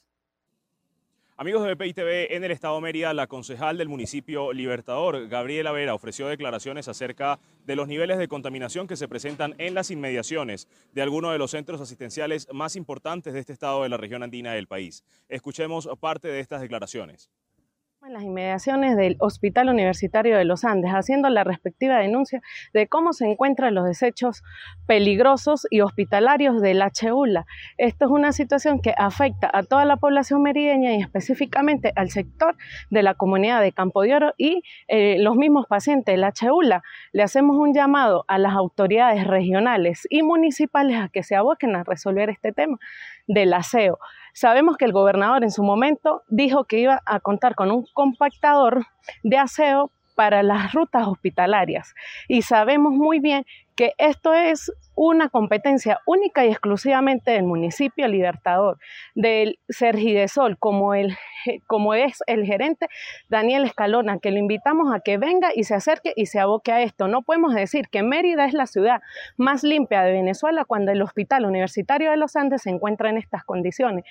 Amigos 1.38 1.66
de 1.66 1.74
BPI 1.74 1.94
TV, 1.94 2.36
en 2.36 2.46
el 2.46 2.52
estado 2.52 2.76
de 2.76 2.82
Mérida, 2.82 3.14
la 3.14 3.28
concejal 3.28 3.78
del 3.78 3.90
municipio 3.90 4.54
Libertador, 4.54 5.28
Gabriela 5.28 5.74
Vera, 5.74 5.94
ofreció 5.94 6.28
declaraciones 6.28 6.88
acerca 6.88 7.40
de 7.66 7.76
los 7.76 7.90
niveles 7.90 8.18
de 8.18 8.30
contaminación 8.30 8.88
que 8.88 8.96
se 8.96 9.10
presentan 9.10 9.54
en 9.58 9.74
las 9.74 9.92
inmediaciones 9.92 10.70
de 10.94 11.02
algunos 11.02 11.34
de 11.34 11.38
los 11.38 11.52
centros 11.52 11.82
asistenciales 11.82 12.48
más 12.54 12.78
importantes 12.78 13.34
de 13.34 13.42
este 13.42 13.52
estado 13.52 13.84
de 13.84 13.90
la 13.90 13.98
región 13.98 14.24
andina 14.24 14.54
del 14.54 14.68
país. 14.68 15.04
Escuchemos 15.28 15.90
parte 16.00 16.30
de 16.30 16.40
estas 16.40 16.62
declaraciones 16.62 17.30
en 18.06 18.14
las 18.14 18.24
inmediaciones 18.24 18.96
del 18.98 19.16
Hospital 19.20 19.70
Universitario 19.70 20.38
de 20.38 20.46
los 20.46 20.64
Andes, 20.64 20.92
haciendo 20.92 21.28
la 21.30 21.44
respectiva 21.44 21.98
denuncia 21.98 22.42
de 22.72 22.88
cómo 22.88 23.14
se 23.14 23.26
encuentran 23.26 23.74
los 23.74 23.86
desechos 23.86 24.44
peligrosos 24.86 25.66
y 25.72 25.82
hospitalarios 25.82 26.62
del 26.62 26.84
HULA. 26.84 27.48
Esto 27.78 28.06
es 28.06 28.12
una 28.12 28.32
situación 28.32 28.80
que 28.80 28.94
afecta 28.96 29.50
a 29.52 29.64
toda 29.64 29.86
la 29.86 29.98
población 29.98 30.44
merideña 30.44 30.94
y 30.94 31.02
específicamente 31.02 31.94
al 31.96 32.12
sector 32.12 32.56
de 32.92 33.02
la 33.02 33.16
comunidad 33.16 33.62
de 33.62 33.72
Campo 33.72 34.04
de 34.04 34.14
Oro 34.14 34.34
y 34.38 34.62
eh, 34.88 35.18
los 35.20 35.36
mismos 35.36 35.66
pacientes 35.68 36.16
del 36.16 36.52
HULA. 36.52 36.84
Le 37.12 37.24
hacemos 37.24 37.58
un 37.58 37.74
llamado 37.74 38.24
a 38.28 38.38
las 38.38 38.54
autoridades 38.54 39.26
regionales 39.26 40.06
y 40.12 40.22
municipales 40.22 40.98
a 40.98 41.10
que 41.10 41.24
se 41.24 41.36
aboquen 41.36 41.76
a 41.76 41.84
resolver 41.84 42.30
este 42.30 42.52
tema 42.52 42.78
del 43.28 43.54
aseo. 43.54 43.98
Sabemos 44.38 44.76
que 44.76 44.84
el 44.84 44.92
gobernador 44.92 45.46
en 45.46 45.50
su 45.50 45.64
momento 45.64 46.24
dijo 46.28 46.66
que 46.66 46.78
iba 46.80 47.02
a 47.06 47.22
contar 47.22 47.56
con 47.56 47.72
un 47.72 47.86
compactador 47.94 48.86
de 49.24 49.38
aseo 49.38 49.92
para 50.16 50.44
las 50.44 50.74
rutas 50.74 51.08
hospitalarias 51.08 51.94
y 52.28 52.42
sabemos 52.42 52.94
muy 52.94 53.20
bien 53.20 53.46
que 53.76 53.94
esto 53.98 54.34
es 54.34 54.72
una 54.96 55.28
competencia 55.28 56.00
única 56.06 56.46
y 56.46 56.50
exclusivamente 56.50 57.32
del 57.32 57.44
municipio 57.44 58.08
Libertador, 58.08 58.80
del 59.14 59.60
Sergidesol, 59.68 60.58
como, 60.58 60.94
el, 60.94 61.18
como 61.68 61.94
es 61.94 62.24
el 62.28 62.46
gerente 62.46 62.88
Daniel 63.30 63.66
Escalona, 63.66 64.20
que 64.20 64.32
lo 64.32 64.38
invitamos 64.38 64.94
a 64.94 65.02
que 65.02 65.18
venga 65.18 65.50
y 65.54 65.66
se 65.66 65.76
acerque 65.76 66.14
y 66.16 66.28
se 66.28 66.40
aboque 66.40 66.72
a 66.72 66.82
esto. 66.82 67.10
No 67.10 67.22
podemos 67.22 67.54
decir 67.54 67.90
que 67.90 68.02
Mérida 68.02 68.46
es 68.46 68.54
la 68.54 68.66
ciudad 68.66 69.02
más 69.36 69.64
limpia 69.64 70.04
de 70.04 70.14
Venezuela 70.14 70.64
cuando 70.64 70.94
el 70.94 71.02
Hospital 71.02 71.46
Universitario 71.46 72.12
de 72.12 72.18
los 72.18 72.38
Andes 72.38 72.62
se 72.62 72.70
encuentra 72.70 73.10
en 73.10 73.18
estas 73.18 73.44
condiciones 73.44 74.06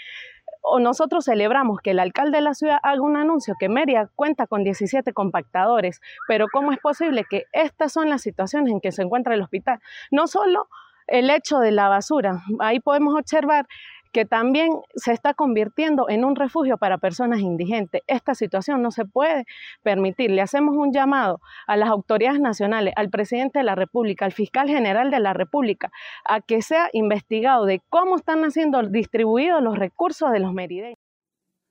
o 0.67 0.81
nosotros 0.81 1.27
celebramos 1.27 1.81
que 1.83 1.91
el 1.91 2.01
alcalde 2.01 2.39
de 2.39 2.43
la 2.43 2.55
ciudad 2.55 2.79
haga 2.83 3.03
un 3.03 3.17
anuncio 3.17 3.55
que 3.61 3.69
Mérida 3.69 4.09
cuenta 4.17 4.47
con 4.47 4.65
17 4.65 5.13
compactadores, 5.13 6.01
pero 6.27 6.47
¿cómo 6.51 6.73
es 6.73 6.79
posible 6.79 7.25
que 7.29 7.45
estas 7.53 7.93
son 7.93 8.09
las 8.09 8.23
situaciones 8.23 8.73
en 8.73 8.81
que 8.81 8.91
se 8.91 9.03
encuentra 9.03 9.35
el 9.35 9.43
hospital? 9.43 9.81
No 10.11 10.27
solo 10.27 10.69
el 11.07 11.29
hecho 11.29 11.59
de 11.59 11.71
la 11.71 11.89
basura, 11.89 12.41
ahí 12.61 12.81
podemos 12.81 13.15
observar 13.15 13.67
que 14.15 14.25
también 14.25 14.71
se 14.95 15.13
está 15.13 15.35
convirtiendo 15.35 16.09
en 16.09 16.25
un 16.25 16.37
refugio 16.37 16.79
para 16.79 16.99
personas 16.99 17.41
indigentes. 17.41 18.01
Esta 18.07 18.37
situación 18.37 18.81
no 18.81 18.93
se 18.93 19.05
puede 19.05 19.45
permitir. 19.83 20.31
Le 20.31 20.41
hacemos 20.41 20.77
un 20.77 20.93
llamado 20.93 21.41
a 21.67 21.77
las 21.77 21.89
autoridades 21.89 22.41
nacionales, 22.41 22.95
al 22.97 23.11
presidente 23.11 23.59
de 23.59 23.65
la 23.65 23.75
República, 23.75 24.25
al 24.25 24.33
fiscal 24.33 24.69
general 24.69 25.11
de 25.11 25.19
la 25.19 25.33
República, 25.33 25.91
a 26.25 26.41
que 26.41 26.63
sea 26.63 26.91
investigado 26.93 27.67
de 27.67 27.83
cómo 27.91 28.15
están 28.15 28.49
siendo 28.53 28.81
distribuidos 28.85 29.61
los 29.61 29.77
recursos 29.77 30.31
de 30.31 30.39
los 30.39 30.55
merideños. 30.55 30.99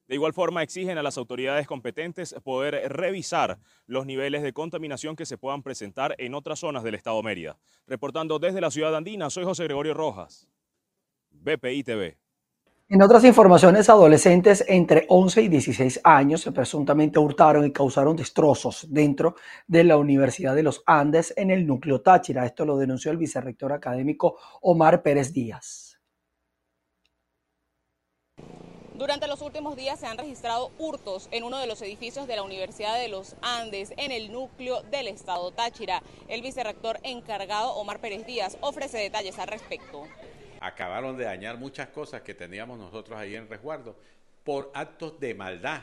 De 0.07 0.15
igual 0.15 0.33
forma, 0.33 0.63
exigen 0.63 0.97
a 0.97 1.03
las 1.03 1.17
autoridades 1.17 1.65
competentes 1.65 2.35
poder 2.43 2.91
revisar 2.91 3.57
los 3.85 4.05
niveles 4.05 4.43
de 4.43 4.51
contaminación 4.51 5.15
que 5.15 5.25
se 5.25 5.37
puedan 5.37 5.63
presentar 5.63 6.13
en 6.17 6.35
otras 6.35 6.59
zonas 6.59 6.83
del 6.83 6.95
estado 6.95 7.23
Mérida. 7.23 7.57
Reportando 7.87 8.37
desde 8.37 8.59
la 8.59 8.69
ciudad 8.69 8.97
andina, 8.97 9.29
soy 9.29 9.45
José 9.45 9.63
Gregorio 9.63 9.93
Rojas, 9.93 10.49
BPI 11.31 11.83
TV. 11.83 12.22
En 12.93 13.01
otras 13.01 13.23
informaciones, 13.23 13.89
adolescentes 13.89 14.63
entre 14.67 15.07
11 15.09 15.41
y 15.41 15.47
16 15.47 16.01
años 16.03 16.41
se 16.41 16.51
presuntamente 16.51 17.17
hurtaron 17.17 17.65
y 17.65 17.71
causaron 17.71 18.15
destrozos 18.15 18.85
dentro 18.87 19.35
de 19.65 19.83
la 19.83 19.97
Universidad 19.97 20.53
de 20.53 20.61
los 20.61 20.83
Andes 20.85 21.33
en 21.35 21.49
el 21.49 21.65
núcleo 21.65 22.01
Táchira. 22.01 22.45
Esto 22.45 22.65
lo 22.65 22.77
denunció 22.77 23.09
el 23.09 23.17
vicerrector 23.17 23.73
académico 23.73 24.37
Omar 24.61 25.01
Pérez 25.01 25.33
Díaz. 25.33 25.99
Durante 28.93 29.27
los 29.27 29.41
últimos 29.41 29.75
días 29.75 29.99
se 29.99 30.05
han 30.05 30.19
registrado 30.19 30.69
hurtos 30.77 31.29
en 31.31 31.43
uno 31.43 31.57
de 31.57 31.65
los 31.65 31.81
edificios 31.81 32.27
de 32.27 32.35
la 32.35 32.43
Universidad 32.43 32.99
de 32.99 33.07
los 33.07 33.35
Andes, 33.41 33.91
en 33.97 34.11
el 34.11 34.31
núcleo 34.31 34.83
del 34.83 35.07
estado 35.07 35.49
Táchira. 35.49 36.03
El 36.27 36.43
vicerrector 36.43 36.99
encargado, 37.01 37.73
Omar 37.73 37.99
Pérez 37.99 38.23
Díaz, 38.27 38.59
ofrece 38.61 38.99
detalles 38.99 39.39
al 39.39 39.47
respecto 39.47 40.03
acabaron 40.63 41.17
de 41.17 41.25
dañar 41.25 41.57
muchas 41.57 41.89
cosas 41.89 42.21
que 42.21 42.33
teníamos 42.33 42.79
nosotros 42.79 43.19
ahí 43.19 43.35
en 43.35 43.49
resguardo 43.49 43.95
por 44.43 44.71
actos 44.73 45.19
de 45.19 45.35
maldad. 45.35 45.81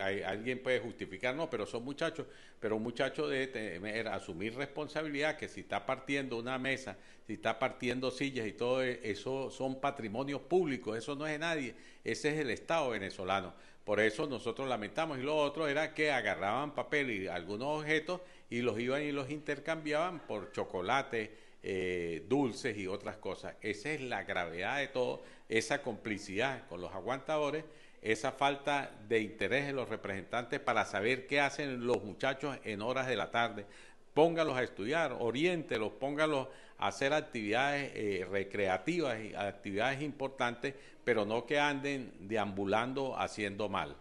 alguien 0.00 0.62
puede 0.62 0.80
justificar, 0.80 1.34
no, 1.34 1.48
pero 1.48 1.66
son 1.66 1.84
muchachos, 1.84 2.26
pero 2.60 2.76
un 2.76 2.82
muchacho 2.82 3.28
debe 3.28 4.00
asumir 4.08 4.54
responsabilidad 4.54 5.36
que 5.36 5.48
si 5.48 5.60
está 5.60 5.84
partiendo 5.84 6.38
una 6.38 6.58
mesa, 6.58 6.96
si 7.26 7.34
está 7.34 7.58
partiendo 7.58 8.10
sillas 8.10 8.46
y 8.46 8.52
todo 8.52 8.82
eso 8.82 9.50
son 9.50 9.80
patrimonios 9.80 10.42
públicos, 10.42 10.96
eso 10.96 11.14
no 11.16 11.26
es 11.26 11.32
de 11.32 11.38
nadie, 11.38 11.74
ese 12.04 12.30
es 12.30 12.38
el 12.40 12.50
Estado 12.50 12.90
venezolano. 12.90 13.52
Por 13.84 13.98
eso 13.98 14.28
nosotros 14.28 14.68
lamentamos 14.68 15.18
y 15.18 15.22
lo 15.22 15.36
otro 15.36 15.66
era 15.66 15.92
que 15.92 16.12
agarraban 16.12 16.74
papel 16.74 17.10
y 17.10 17.26
algunos 17.26 17.80
objetos 17.80 18.20
y 18.48 18.60
los 18.60 18.78
iban 18.78 19.02
y 19.02 19.10
los 19.10 19.28
intercambiaban 19.30 20.20
por 20.20 20.52
chocolate, 20.52 21.36
eh, 21.62 22.24
dulces 22.28 22.76
y 22.76 22.86
otras 22.86 23.16
cosas. 23.16 23.54
Esa 23.60 23.90
es 23.90 24.00
la 24.00 24.24
gravedad 24.24 24.78
de 24.78 24.88
todo, 24.88 25.22
esa 25.48 25.82
complicidad 25.82 26.66
con 26.68 26.80
los 26.80 26.92
aguantadores, 26.92 27.64
esa 28.00 28.32
falta 28.32 28.90
de 29.08 29.20
interés 29.20 29.68
en 29.68 29.76
los 29.76 29.88
representantes 29.88 30.58
para 30.58 30.84
saber 30.84 31.26
qué 31.26 31.40
hacen 31.40 31.86
los 31.86 32.02
muchachos 32.02 32.58
en 32.64 32.82
horas 32.82 33.06
de 33.06 33.16
la 33.16 33.30
tarde. 33.30 33.64
Póngalos 34.12 34.56
a 34.56 34.62
estudiar, 34.64 35.16
oriéntelos, 35.18 35.92
póngalos 35.92 36.48
a 36.78 36.88
hacer 36.88 37.12
actividades 37.12 37.92
eh, 37.94 38.26
recreativas 38.28 39.20
y 39.20 39.34
actividades 39.34 40.02
importantes, 40.02 40.74
pero 41.04 41.24
no 41.24 41.46
que 41.46 41.60
anden 41.60 42.12
deambulando 42.20 43.16
haciendo 43.16 43.68
mal. 43.68 43.96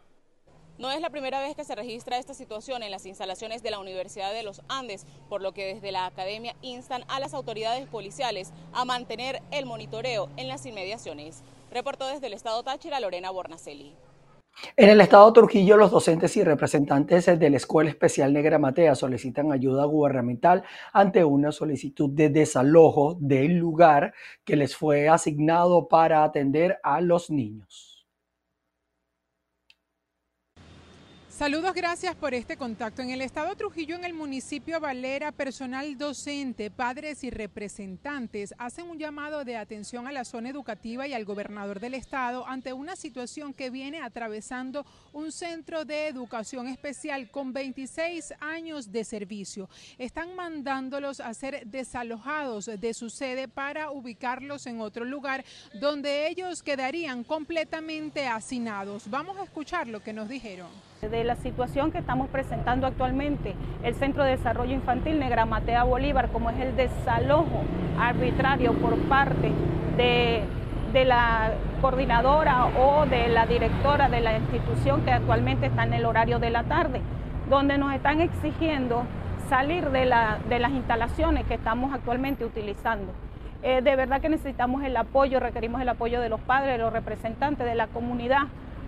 No 0.78 0.92
es 0.92 1.02
la 1.02 1.10
primera 1.10 1.42
vez 1.42 1.56
que 1.56 1.64
se 1.64 1.76
registra 1.76 2.18
esta 2.18 2.34
situación 2.34 2.82
en 2.82 2.92
las 2.92 3.06
instalaciones 3.06 3.62
de 3.62 3.72
la 3.72 3.80
Universidad 3.80 4.34
de 4.34 4.44
los 4.44 4.62
Andes, 4.68 5.06
por 5.30 5.42
lo 5.42 5.52
que 5.52 5.76
desde 5.76 5.92
la 5.92 6.06
academia 6.06 6.56
instan 6.62 7.04
a 7.08 7.20
las 7.20 7.34
autoridades 7.34 7.88
policiales 7.88 8.52
a 8.74 8.86
mantener 8.86 9.42
el 9.52 9.66
monitoreo 9.66 10.30
en 10.38 10.48
las 10.48 10.66
inmediaciones. 10.66 11.44
Reportó 11.72 12.08
desde 12.08 12.28
el 12.28 12.34
estado 12.34 12.64
Táchira 12.64 13.00
Lorena 13.00 13.30
Bornacelli. 13.30 13.96
En 14.76 14.90
el 14.90 15.02
estado 15.02 15.32
Trujillo, 15.34 15.78
los 15.78 15.92
docentes 15.92 16.36
y 16.38 16.44
representantes 16.44 17.26
de 17.26 17.50
la 17.50 17.58
Escuela 17.58 17.90
Especial 17.90 18.34
Negra 18.34 18.60
Matea 18.60 18.96
solicitan 18.96 19.52
ayuda 19.52 19.86
gubernamental 19.86 20.64
ante 20.94 21.24
una 21.24 21.52
solicitud 21.52 22.10
de 22.10 22.30
desalojo 22.30 23.18
del 23.20 23.58
lugar 23.58 24.14
que 24.44 24.56
les 24.56 24.76
fue 24.76 25.10
asignado 25.10 25.88
para 25.88 26.24
atender 26.24 26.80
a 26.84 27.02
los 27.02 27.30
niños. 27.30 27.91
Saludos, 31.42 31.74
gracias 31.74 32.16
por 32.16 32.36
este 32.36 32.56
contacto. 32.56 33.02
En 33.02 33.10
el 33.10 33.20
estado 33.20 33.56
Trujillo, 33.56 33.96
en 33.96 34.06
el 34.06 34.14
municipio 34.14 34.80
Valera, 34.80 35.32
personal 35.32 35.98
docente, 35.98 36.70
padres 36.70 37.24
y 37.24 37.32
representantes 37.32 38.54
hacen 38.60 38.88
un 38.88 39.00
llamado 39.00 39.44
de 39.44 39.58
atención 39.58 40.06
a 40.06 40.12
la 40.12 40.24
zona 40.24 40.50
educativa 40.50 41.08
y 41.08 41.16
al 41.16 41.26
gobernador 41.26 41.80
del 41.80 41.96
estado 41.96 42.48
ante 42.48 42.74
una 42.74 42.96
situación 42.96 43.56
que 43.56 43.72
viene 43.72 44.04
atravesando 44.04 44.86
un 45.14 45.32
centro 45.32 45.84
de 45.84 46.10
educación 46.10 46.68
especial 46.68 47.32
con 47.32 47.54
26 47.54 48.36
años 48.40 48.92
de 48.92 49.04
servicio. 49.04 49.68
Están 49.98 50.36
mandándolos 50.36 51.22
a 51.22 51.34
ser 51.34 51.66
desalojados 51.66 52.68
de 52.68 52.94
su 52.94 53.10
sede 53.10 53.48
para 53.48 53.90
ubicarlos 53.90 54.68
en 54.68 54.80
otro 54.80 55.06
lugar 55.06 55.44
donde 55.74 56.28
ellos 56.28 56.62
quedarían 56.62 57.24
completamente 57.24 58.28
hacinados. 58.28 59.10
Vamos 59.10 59.40
a 59.40 59.44
escuchar 59.44 59.88
lo 59.88 60.04
que 60.04 60.14
nos 60.14 60.30
dijeron 60.30 60.91
de 61.10 61.24
la 61.24 61.36
situación 61.36 61.92
que 61.92 61.98
estamos 61.98 62.30
presentando 62.30 62.86
actualmente, 62.86 63.56
el 63.84 63.96
Centro 63.96 64.24
de 64.24 64.32
Desarrollo 64.32 64.74
Infantil 64.74 65.20
Negra 65.20 65.46
Matea 65.46 65.84
Bolívar, 65.84 66.30
como 66.30 66.52
es 66.52 66.60
el 66.60 66.76
desalojo 66.76 67.64
arbitrario 68.00 68.74
por 68.74 68.96
parte 69.10 69.52
de, 69.98 70.44
la 71.06 71.54
coordinadora 71.82 72.66
o 72.78 73.08
de 73.08 73.30
la 73.30 73.48
directora 73.48 74.10
de 74.10 74.22
la 74.22 74.38
institución 74.38 75.02
que 75.04 75.12
actualmente 75.12 75.66
está 75.66 75.86
en 75.86 75.94
el 75.94 76.06
horario 76.06 76.38
de 76.38 76.52
la 76.52 76.64
tarde, 76.64 77.02
donde 77.50 77.80
nos 77.80 77.94
están 77.96 78.22
exigiendo 78.22 79.04
salir 79.50 79.90
de 79.90 80.06
las 80.06 80.72
instalaciones 80.72 81.46
que 81.46 81.56
estamos 81.56 81.94
actualmente 81.96 82.46
utilizando. 82.46 83.12
Eh, 83.64 83.82
de 83.82 83.96
verdad 83.96 84.22
que 84.22 84.30
necesitamos 84.30 84.84
el 84.84 84.98
apoyo, 84.98 85.40
requerimos 85.40 85.82
el 85.82 85.90
apoyo 85.90 86.20
de 86.20 86.30
los 86.30 86.42
padres, 86.42 86.74
de 86.74 86.78
los 86.80 86.94
representantes 86.94 87.66
de 87.66 87.76
la 87.76 87.88
comunidad, 87.88 88.44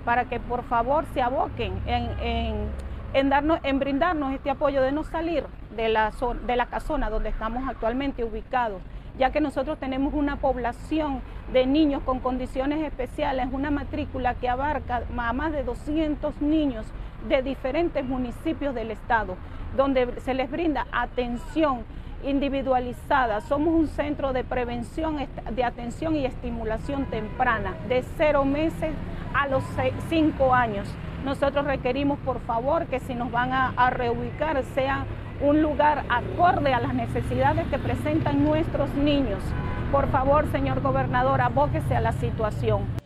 para 0.05 0.25
que 0.25 0.39
por 0.39 0.63
favor 0.63 1.05
se 1.13 1.21
aboquen 1.21 1.73
en, 1.85 3.29
darnos, 3.29 3.59
en 3.63 3.79
brindarnos 3.79 4.33
este 4.33 4.49
apoyo 4.49 4.81
de 4.81 4.91
no 4.91 5.03
salir 5.03 5.45
de 5.75 5.89
la, 5.89 6.11
de 6.45 6.55
la 6.55 6.65
casona 6.67 7.09
donde 7.09 7.29
estamos 7.29 7.67
actualmente 7.67 8.23
ubicados, 8.23 8.81
ya 9.17 9.31
que 9.31 9.41
nosotros 9.41 9.77
tenemos 9.79 10.13
una 10.13 10.37
población 10.37 11.21
de 11.51 11.65
niños 11.65 12.01
con 12.03 12.19
condiciones 12.19 12.81
especiales, 12.81 13.47
una 13.51 13.71
matrícula 13.71 14.35
que 14.35 14.49
abarca 14.49 15.03
a 15.17 15.33
más 15.33 15.51
de 15.51 15.63
200 15.63 16.41
niños 16.41 16.85
de 17.27 17.41
diferentes 17.41 18.03
municipios 18.03 18.75
del 18.75 18.91
estado, 18.91 19.37
donde 19.75 20.19
se 20.21 20.33
les 20.33 20.49
brinda 20.49 20.87
atención 20.91 21.83
individualizada. 22.23 23.41
Somos 23.41 23.73
un 23.73 23.87
centro 23.87 24.33
de 24.33 24.43
prevención, 24.43 25.17
de 25.51 25.63
atención 25.63 26.15
y 26.15 26.25
estimulación 26.25 27.05
temprana, 27.05 27.73
de 27.87 28.03
cero 28.17 28.45
meses 28.45 28.93
a 29.33 29.47
los 29.47 29.63
cinco 30.09 30.53
años. 30.53 30.87
Nosotros 31.25 31.65
requerimos, 31.65 32.19
por 32.19 32.41
favor, 32.41 32.85
que 32.87 32.99
si 32.99 33.15
nos 33.15 33.31
van 33.31 33.53
a, 33.53 33.89
reubicar 33.89 34.61
sea 34.75 35.05
un 35.41 35.61
lugar 35.61 36.03
acorde 36.09 36.73
a 36.73 36.79
las 36.79 36.93
necesidades 36.93 37.65
que 37.67 37.79
presentan 37.79 38.43
nuestros 38.43 38.93
niños. 38.95 39.41
Por 39.91 40.09
favor, 40.09 40.45
señor 40.51 40.81
gobernador, 40.81 41.41
abóquese 41.41 41.95
a 41.95 42.01
la 42.01 42.11
situación. 42.13 43.02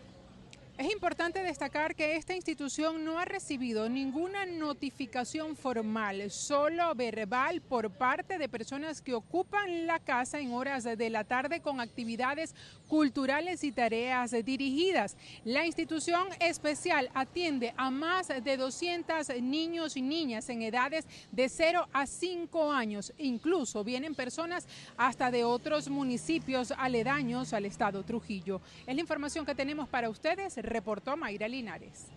Es 0.77 0.91
importante 0.91 1.41
destacar 1.41 1.95
que 1.95 2.17
esta 2.17 2.35
institución 2.35 3.03
no 3.03 3.17
ha 3.17 3.25
recibido 3.25 3.89
ninguna 3.89 4.45
notificación 4.45 5.55
formal, 5.55 6.29
solo 6.29 6.93
verbal 6.93 7.61
por 7.61 7.89
parte 7.89 8.37
de 8.37 8.47
personas 8.47 9.01
que 9.01 9.15
ocupan 9.15 9.87
la 9.87 9.97
casa 9.97 10.39
en 10.39 10.53
horas 10.53 10.83
de 10.83 11.09
la 11.09 11.23
tarde 11.23 11.61
con 11.61 11.81
actividades 11.81 12.53
culturales 12.87 13.63
y 13.63 13.71
tareas 13.71 14.35
dirigidas. 14.45 15.17
La 15.43 15.65
institución 15.65 16.27
especial 16.39 17.09
atiende 17.15 17.73
a 17.75 17.89
más 17.89 18.27
de 18.27 18.55
200 18.55 19.29
niños 19.41 19.97
y 19.97 20.03
niñas 20.03 20.47
en 20.49 20.61
edades 20.61 21.07
de 21.31 21.49
0 21.49 21.87
a 21.91 22.05
5 22.05 22.71
años. 22.71 23.13
Incluso 23.17 23.83
vienen 23.83 24.13
personas 24.13 24.67
hasta 24.95 25.31
de 25.31 25.43
otros 25.43 25.89
municipios 25.89 26.71
aledaños 26.77 27.53
al 27.53 27.65
estado 27.65 28.03
Trujillo. 28.03 28.61
Es 28.85 28.93
la 28.93 29.01
información 29.01 29.43
que 29.43 29.55
tenemos 29.55 29.89
para 29.89 30.11
ustedes 30.11 30.66
reportó 30.67 31.17
Mayra 31.17 31.47
Linares. 31.47 32.07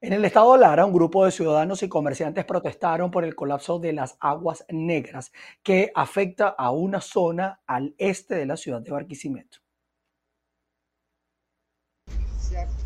En 0.00 0.12
el 0.12 0.24
estado 0.24 0.56
Lara, 0.56 0.86
un 0.86 0.92
grupo 0.92 1.24
de 1.24 1.30
ciudadanos 1.30 1.82
y 1.82 1.88
comerciantes 1.88 2.44
protestaron 2.44 3.10
por 3.10 3.24
el 3.24 3.34
colapso 3.34 3.78
de 3.78 3.92
las 3.92 4.16
aguas 4.20 4.64
negras 4.68 5.32
que 5.62 5.90
afecta 5.94 6.48
a 6.48 6.70
una 6.70 7.00
zona 7.00 7.60
al 7.66 7.94
este 7.98 8.34
de 8.34 8.46
la 8.46 8.56
ciudad 8.56 8.80
de 8.82 8.90
Barquisimeto. 8.90 9.58
se 12.48 12.85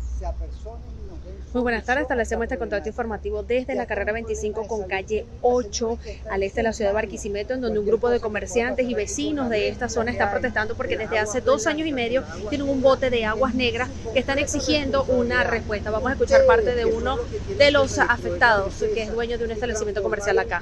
Muy 1.53 1.63
buenas 1.63 1.83
tardes, 1.83 2.03
establecemos 2.03 2.43
este 2.43 2.57
contacto 2.57 2.87
informativo 2.87 3.43
desde 3.43 3.75
la 3.75 3.85
carrera 3.85 4.13
problemática. 4.13 4.41
25 4.41 4.67
con 4.67 4.87
calle 4.87 5.25
8 5.41 5.99
al 6.29 6.43
este 6.43 6.59
de 6.59 6.63
la 6.63 6.73
ciudad 6.73 6.91
de 6.91 6.95
Barquisimeto, 6.95 7.53
en 7.53 7.61
donde 7.61 7.79
un 7.79 7.85
grupo 7.85 8.09
de 8.09 8.19
comerciantes 8.19 8.87
y 8.87 8.93
vecinos 8.93 9.49
de 9.49 9.67
esta 9.67 9.89
zona 9.89 10.11
están 10.11 10.31
protestando 10.31 10.75
porque 10.75 10.97
desde 10.97 11.17
hace 11.17 11.41
dos 11.41 11.67
años 11.67 11.87
y 11.87 11.91
medio 11.91 12.23
tienen 12.49 12.69
un 12.69 12.81
bote 12.81 13.09
de 13.09 13.25
aguas 13.25 13.53
negras 13.53 13.89
que 14.13 14.19
están 14.19 14.37
exigiendo 14.37 15.03
una 15.05 15.43
respuesta. 15.43 15.91
Vamos 15.91 16.09
a 16.09 16.13
escuchar 16.13 16.45
parte 16.45 16.75
de 16.75 16.85
uno 16.85 17.17
de 17.57 17.71
los 17.71 17.99
afectados, 17.99 18.75
que 18.93 19.03
es 19.03 19.11
dueño 19.11 19.37
de 19.37 19.45
un 19.45 19.51
establecimiento 19.51 20.03
comercial 20.03 20.39
acá. 20.39 20.61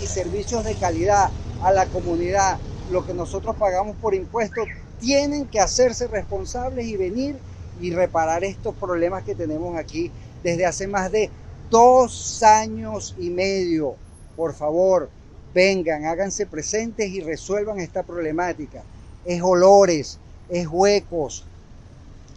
y 0.00 0.06
servicios 0.06 0.64
de 0.64 0.74
calidad 0.74 1.30
a 1.62 1.72
la 1.72 1.86
comunidad, 1.86 2.58
lo 2.90 3.06
que 3.06 3.14
nosotros 3.14 3.56
pagamos 3.56 3.96
por 3.96 4.14
impuestos, 4.14 4.66
tienen 5.00 5.46
que 5.46 5.60
hacerse 5.60 6.08
responsables 6.08 6.86
y 6.86 6.96
venir 6.96 7.36
y 7.80 7.92
reparar 7.92 8.44
estos 8.44 8.74
problemas 8.74 9.24
que 9.24 9.34
tenemos 9.34 9.76
aquí 9.76 10.10
desde 10.42 10.66
hace 10.66 10.86
más 10.86 11.10
de 11.10 11.30
dos 11.70 12.42
años 12.42 13.14
y 13.18 13.30
medio. 13.30 13.96
Por 14.36 14.54
favor, 14.54 15.10
vengan, 15.54 16.04
háganse 16.04 16.46
presentes 16.46 17.10
y 17.10 17.20
resuelvan 17.20 17.80
esta 17.80 18.02
problemática. 18.02 18.82
Es 19.24 19.42
olores, 19.42 20.18
es 20.48 20.66
huecos, 20.68 21.44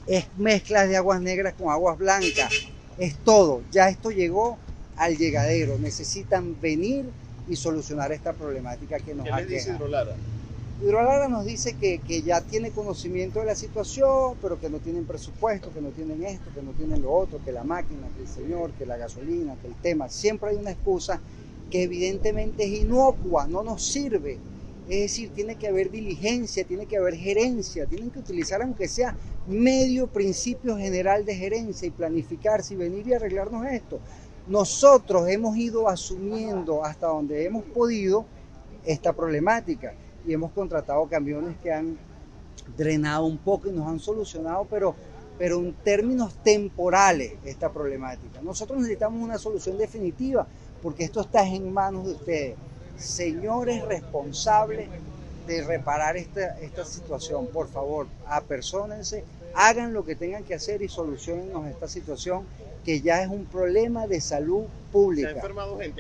es 0.08 0.26
mezclas 0.38 0.90
de 0.90 0.98
aguas 0.98 1.22
negras 1.22 1.54
con 1.54 1.70
aguas 1.70 1.98
blancas, 1.98 2.50
es 2.98 3.16
todo. 3.18 3.62
Ya 3.72 3.90
esto 3.90 4.12
llegó 4.12 4.58
al 4.96 5.18
llegadero. 5.18 5.78
Necesitan 5.80 6.60
venir 6.60 7.06
y 7.48 7.56
solucionar 7.56 8.12
esta 8.12 8.34
problemática 8.34 9.00
que 9.00 9.14
nos 9.14 9.26
¿Qué 9.26 9.32
ha 9.32 9.42
les 9.42 9.50
dice? 9.50 9.78
Hidrolara 10.82 11.28
nos 11.28 11.44
dice 11.46 11.74
que, 11.74 12.00
que 12.00 12.22
ya 12.22 12.40
tiene 12.40 12.72
conocimiento 12.72 13.42
de 13.42 13.48
la 13.48 13.56
situación, 13.56 14.38
pero 14.42 14.58
que 14.62 14.70
no 14.70 14.78
tienen 14.78 15.06
presupuesto, 15.06 15.74
que 15.74 15.82
no 15.82 15.90
tienen 15.90 16.24
esto, 16.24 16.50
que 16.56 16.62
no 16.62 16.72
tienen 16.72 17.02
lo 17.02 17.12
otro, 17.12 17.44
que 17.44 17.52
la 17.52 17.66
máquina, 17.66 18.08
que 18.16 18.22
el 18.22 18.28
señor, 18.30 18.72
que 18.72 18.86
la 18.86 18.96
gasolina, 18.96 19.58
que 19.62 19.68
el 19.68 19.76
tema. 19.76 20.08
Siempre 20.08 20.52
hay 20.52 20.56
una 20.56 20.72
excusa 20.72 21.20
que 21.70 21.84
evidentemente 21.84 22.64
es 22.64 22.82
inocua, 22.82 23.46
no 23.46 23.62
nos 23.62 23.84
sirve. 23.84 24.38
Es 24.88 25.02
decir, 25.02 25.32
tiene 25.32 25.56
que 25.56 25.68
haber 25.68 25.92
diligencia, 25.92 26.64
tiene 26.64 26.86
que 26.86 26.96
haber 26.96 27.16
gerencia, 27.16 27.86
tienen 27.86 28.10
que 28.10 28.20
utilizar 28.20 28.62
aunque 28.62 28.88
sea 28.88 29.18
medio 29.50 30.08
principio 30.08 30.78
general 30.78 31.26
de 31.26 31.36
gerencia 31.36 31.90
y 31.90 31.92
planificarse 31.92 32.74
y 32.74 32.78
venir 32.78 33.06
y 33.06 33.14
arreglarnos 33.14 33.66
esto. 33.66 34.00
Nosotros 34.48 35.28
hemos 35.28 35.58
ido 35.58 35.90
asumiendo 35.90 36.86
hasta 36.86 37.08
donde 37.08 37.44
hemos 37.44 37.66
podido 37.66 38.26
esta 38.86 39.12
problemática 39.12 39.94
y 40.26 40.34
hemos 40.34 40.52
contratado 40.52 41.06
camiones 41.08 41.58
que 41.62 41.72
han 41.72 41.98
drenado 42.78 43.26
un 43.26 43.38
poco 43.38 43.70
y 43.70 43.72
nos 43.72 43.88
han 43.88 44.00
solucionado, 44.00 44.68
pero, 44.70 44.96
pero 45.38 45.60
en 45.60 45.74
términos 45.74 46.36
temporales 46.44 47.34
esta 47.44 47.72
problemática. 47.72 48.42
Nosotros 48.42 48.80
necesitamos 48.80 49.22
una 49.22 49.38
solución 49.38 49.78
definitiva 49.78 50.48
porque 50.82 51.04
esto 51.04 51.22
está 51.22 51.46
en 51.46 51.74
manos 51.74 52.06
de 52.06 52.12
ustedes, 52.14 52.56
señores 52.98 53.84
responsables 53.86 54.90
de 55.48 55.64
reparar 55.64 56.16
esta, 56.16 56.60
esta 56.60 56.86
situación. 56.86 57.48
Por 57.48 57.68
favor, 57.68 58.08
apersónense, 58.28 59.24
hagan 59.56 59.94
lo 59.94 60.06
que 60.06 60.16
tengan 60.16 60.44
que 60.44 60.54
hacer 60.54 60.82
y 60.82 60.90
solucionen 60.90 61.66
esta 61.68 61.88
situación 61.88 62.46
que 62.86 63.02
ya 63.02 63.22
es 63.22 63.30
un 63.30 63.46
problema 63.46 64.08
de 64.08 64.22
salud 64.22 64.66
pública. 64.92 65.42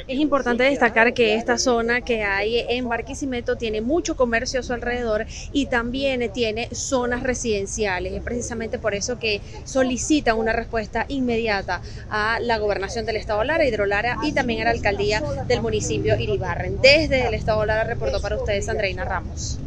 Es 0.07 0.19
importante 0.19 0.63
destacar 0.63 1.13
que 1.13 1.35
esta 1.35 1.57
zona 1.57 2.01
que 2.01 2.23
hay 2.23 2.65
en 2.69 2.87
Barquisimeto 2.87 3.55
tiene 3.55 3.81
mucho 3.81 4.15
comercio 4.15 4.59
a 4.59 4.63
su 4.63 4.73
alrededor 4.73 5.25
y 5.51 5.67
también 5.67 6.31
tiene 6.33 6.69
zonas 6.71 7.23
residenciales. 7.23 8.13
Es 8.13 8.23
precisamente 8.23 8.79
por 8.79 8.95
eso 8.95 9.19
que 9.19 9.41
solicitan 9.63 10.37
una 10.37 10.53
respuesta 10.53 11.05
inmediata 11.07 11.81
a 12.09 12.39
la 12.39 12.57
gobernación 12.57 13.05
del 13.05 13.17
Estado 13.17 13.43
Lara, 13.43 13.65
Hidrolara 13.65 14.17
y 14.23 14.31
también 14.31 14.61
a 14.61 14.65
la 14.65 14.71
alcaldía 14.71 15.21
del 15.47 15.61
municipio 15.61 16.17
Iribarren. 16.19 16.81
Desde 16.81 17.27
el 17.27 17.33
Estado 17.33 17.65
Lara 17.65 17.83
reportó 17.83 18.21
para 18.21 18.37
ustedes 18.37 18.67
Andreina 18.69 19.05
Ramos. 19.05 19.59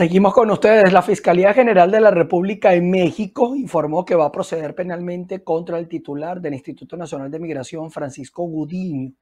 Seguimos 0.00 0.32
con 0.32 0.50
ustedes. 0.50 0.94
La 0.94 1.02
Fiscalía 1.02 1.52
General 1.52 1.90
de 1.90 2.00
la 2.00 2.10
República 2.10 2.72
en 2.72 2.88
México 2.88 3.54
informó 3.54 4.02
que 4.02 4.14
va 4.14 4.24
a 4.24 4.32
proceder 4.32 4.74
penalmente 4.74 5.44
contra 5.44 5.78
el 5.78 5.88
titular 5.88 6.40
del 6.40 6.54
Instituto 6.54 6.96
Nacional 6.96 7.30
de 7.30 7.38
Migración, 7.38 7.90
Francisco 7.90 8.44
Gudiño. 8.44 9.12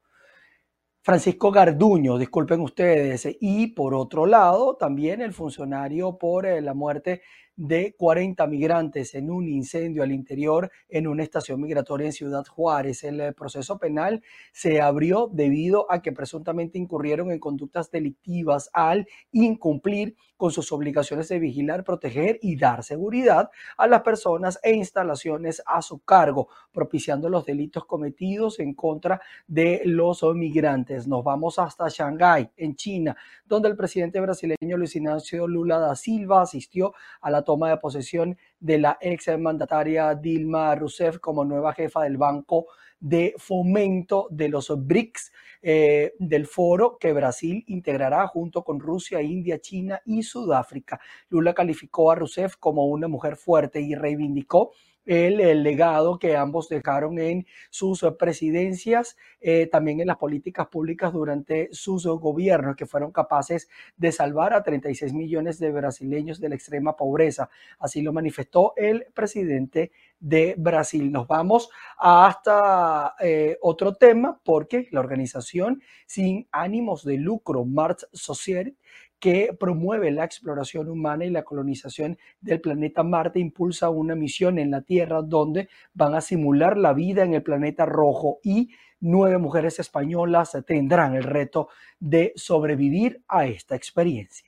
Francisco 1.02 1.50
Garduño, 1.50 2.16
disculpen 2.16 2.60
ustedes. 2.60 3.28
Y 3.40 3.66
por 3.72 3.92
otro 3.92 4.24
lado, 4.24 4.76
también 4.76 5.20
el 5.20 5.32
funcionario 5.32 6.16
por 6.16 6.46
eh, 6.46 6.60
la 6.60 6.74
muerte 6.74 7.22
de 7.58 7.96
40 7.98 8.46
migrantes 8.46 9.16
en 9.16 9.30
un 9.30 9.48
incendio 9.48 10.04
al 10.04 10.12
interior 10.12 10.70
en 10.88 11.08
una 11.08 11.24
estación 11.24 11.60
migratoria 11.60 12.06
en 12.06 12.12
Ciudad 12.12 12.46
Juárez. 12.46 13.02
El 13.02 13.20
eh, 13.20 13.32
proceso 13.32 13.78
penal 13.78 14.22
se 14.52 14.80
abrió 14.80 15.28
debido 15.30 15.90
a 15.90 16.00
que 16.00 16.12
presuntamente 16.12 16.78
incurrieron 16.78 17.32
en 17.32 17.40
conductas 17.40 17.90
delictivas 17.90 18.70
al 18.72 19.08
incumplir 19.32 20.14
con 20.36 20.52
sus 20.52 20.70
obligaciones 20.70 21.28
de 21.28 21.40
vigilar, 21.40 21.82
proteger 21.82 22.38
y 22.40 22.56
dar 22.56 22.84
seguridad 22.84 23.50
a 23.76 23.88
las 23.88 24.02
personas 24.02 24.60
e 24.62 24.72
instalaciones 24.72 25.60
a 25.66 25.82
su 25.82 25.98
cargo, 26.04 26.48
propiciando 26.72 27.28
los 27.28 27.44
delitos 27.44 27.84
cometidos 27.86 28.60
en 28.60 28.72
contra 28.74 29.20
de 29.48 29.82
los 29.84 30.22
migrantes. 30.34 31.08
Nos 31.08 31.24
vamos 31.24 31.58
hasta 31.58 31.88
Shanghái, 31.88 32.50
en 32.56 32.76
China, 32.76 33.16
donde 33.46 33.68
el 33.68 33.76
presidente 33.76 34.20
brasileño 34.20 34.76
Luis 34.76 34.94
Ignacio 34.94 35.48
Lula 35.48 35.80
da 35.80 35.96
Silva 35.96 36.42
asistió 36.42 36.94
a 37.20 37.32
la 37.32 37.42
toma 37.48 37.70
de 37.70 37.78
posesión 37.78 38.36
de 38.60 38.76
la 38.76 38.98
ex 39.00 39.26
mandataria 39.38 40.14
Dilma 40.14 40.74
Rousseff 40.74 41.16
como 41.18 41.46
nueva 41.46 41.72
jefa 41.72 42.02
del 42.02 42.18
Banco 42.18 42.66
de 43.00 43.32
Fomento 43.38 44.26
de 44.30 44.50
los 44.50 44.70
BRICS, 44.76 45.32
eh, 45.62 46.12
del 46.18 46.46
foro 46.46 46.98
que 46.98 47.14
Brasil 47.14 47.64
integrará 47.68 48.26
junto 48.26 48.62
con 48.62 48.78
Rusia, 48.78 49.22
India, 49.22 49.58
China 49.60 49.98
y 50.04 50.24
Sudáfrica. 50.24 51.00
Lula 51.30 51.54
calificó 51.54 52.10
a 52.10 52.16
Rousseff 52.16 52.56
como 52.56 52.84
una 52.84 53.08
mujer 53.08 53.36
fuerte 53.36 53.80
y 53.80 53.94
reivindicó 53.94 54.72
el, 55.08 55.62
legado 55.62 56.18
que 56.18 56.36
ambos 56.36 56.68
dejaron 56.68 57.18
en 57.18 57.46
sus 57.70 58.04
presidencias, 58.18 59.16
eh, 59.40 59.66
también 59.66 60.00
en 60.00 60.06
las 60.06 60.18
políticas 60.18 60.68
públicas 60.68 61.14
durante 61.14 61.70
sus 61.72 62.06
gobiernos, 62.06 62.76
que 62.76 62.84
fueron 62.84 63.10
capaces 63.10 63.70
de 63.96 64.12
salvar 64.12 64.52
a 64.52 64.62
36 64.62 65.14
millones 65.14 65.58
de 65.58 65.72
brasileños 65.72 66.40
de 66.40 66.50
la 66.50 66.56
extrema 66.56 66.94
pobreza. 66.94 67.48
Así 67.78 68.02
lo 68.02 68.12
manifestó 68.12 68.74
el 68.76 69.06
presidente 69.14 69.92
de 70.20 70.54
Brasil. 70.58 71.10
Nos 71.10 71.26
vamos 71.26 71.70
hasta 71.96 73.14
eh, 73.20 73.56
otro 73.62 73.94
tema 73.94 74.38
porque 74.44 74.88
la 74.90 75.00
organización 75.00 75.82
sin 76.06 76.48
ánimos 76.52 77.02
de 77.04 77.16
lucro, 77.16 77.64
Mars 77.64 78.06
Society, 78.12 78.76
que 79.18 79.56
promueve 79.58 80.10
la 80.10 80.24
exploración 80.24 80.88
humana 80.88 81.24
y 81.24 81.30
la 81.30 81.42
colonización 81.42 82.18
del 82.40 82.60
planeta 82.60 83.02
Marte, 83.02 83.40
impulsa 83.40 83.90
una 83.90 84.14
misión 84.14 84.58
en 84.58 84.70
la 84.70 84.82
Tierra 84.82 85.22
donde 85.22 85.68
van 85.94 86.14
a 86.14 86.20
simular 86.20 86.76
la 86.76 86.92
vida 86.92 87.24
en 87.24 87.34
el 87.34 87.42
planeta 87.42 87.84
rojo 87.86 88.38
y 88.42 88.70
nueve 89.00 89.38
mujeres 89.38 89.78
españolas 89.78 90.56
tendrán 90.66 91.14
el 91.14 91.24
reto 91.24 91.68
de 92.00 92.32
sobrevivir 92.36 93.22
a 93.28 93.46
esta 93.46 93.76
experiencia. 93.76 94.47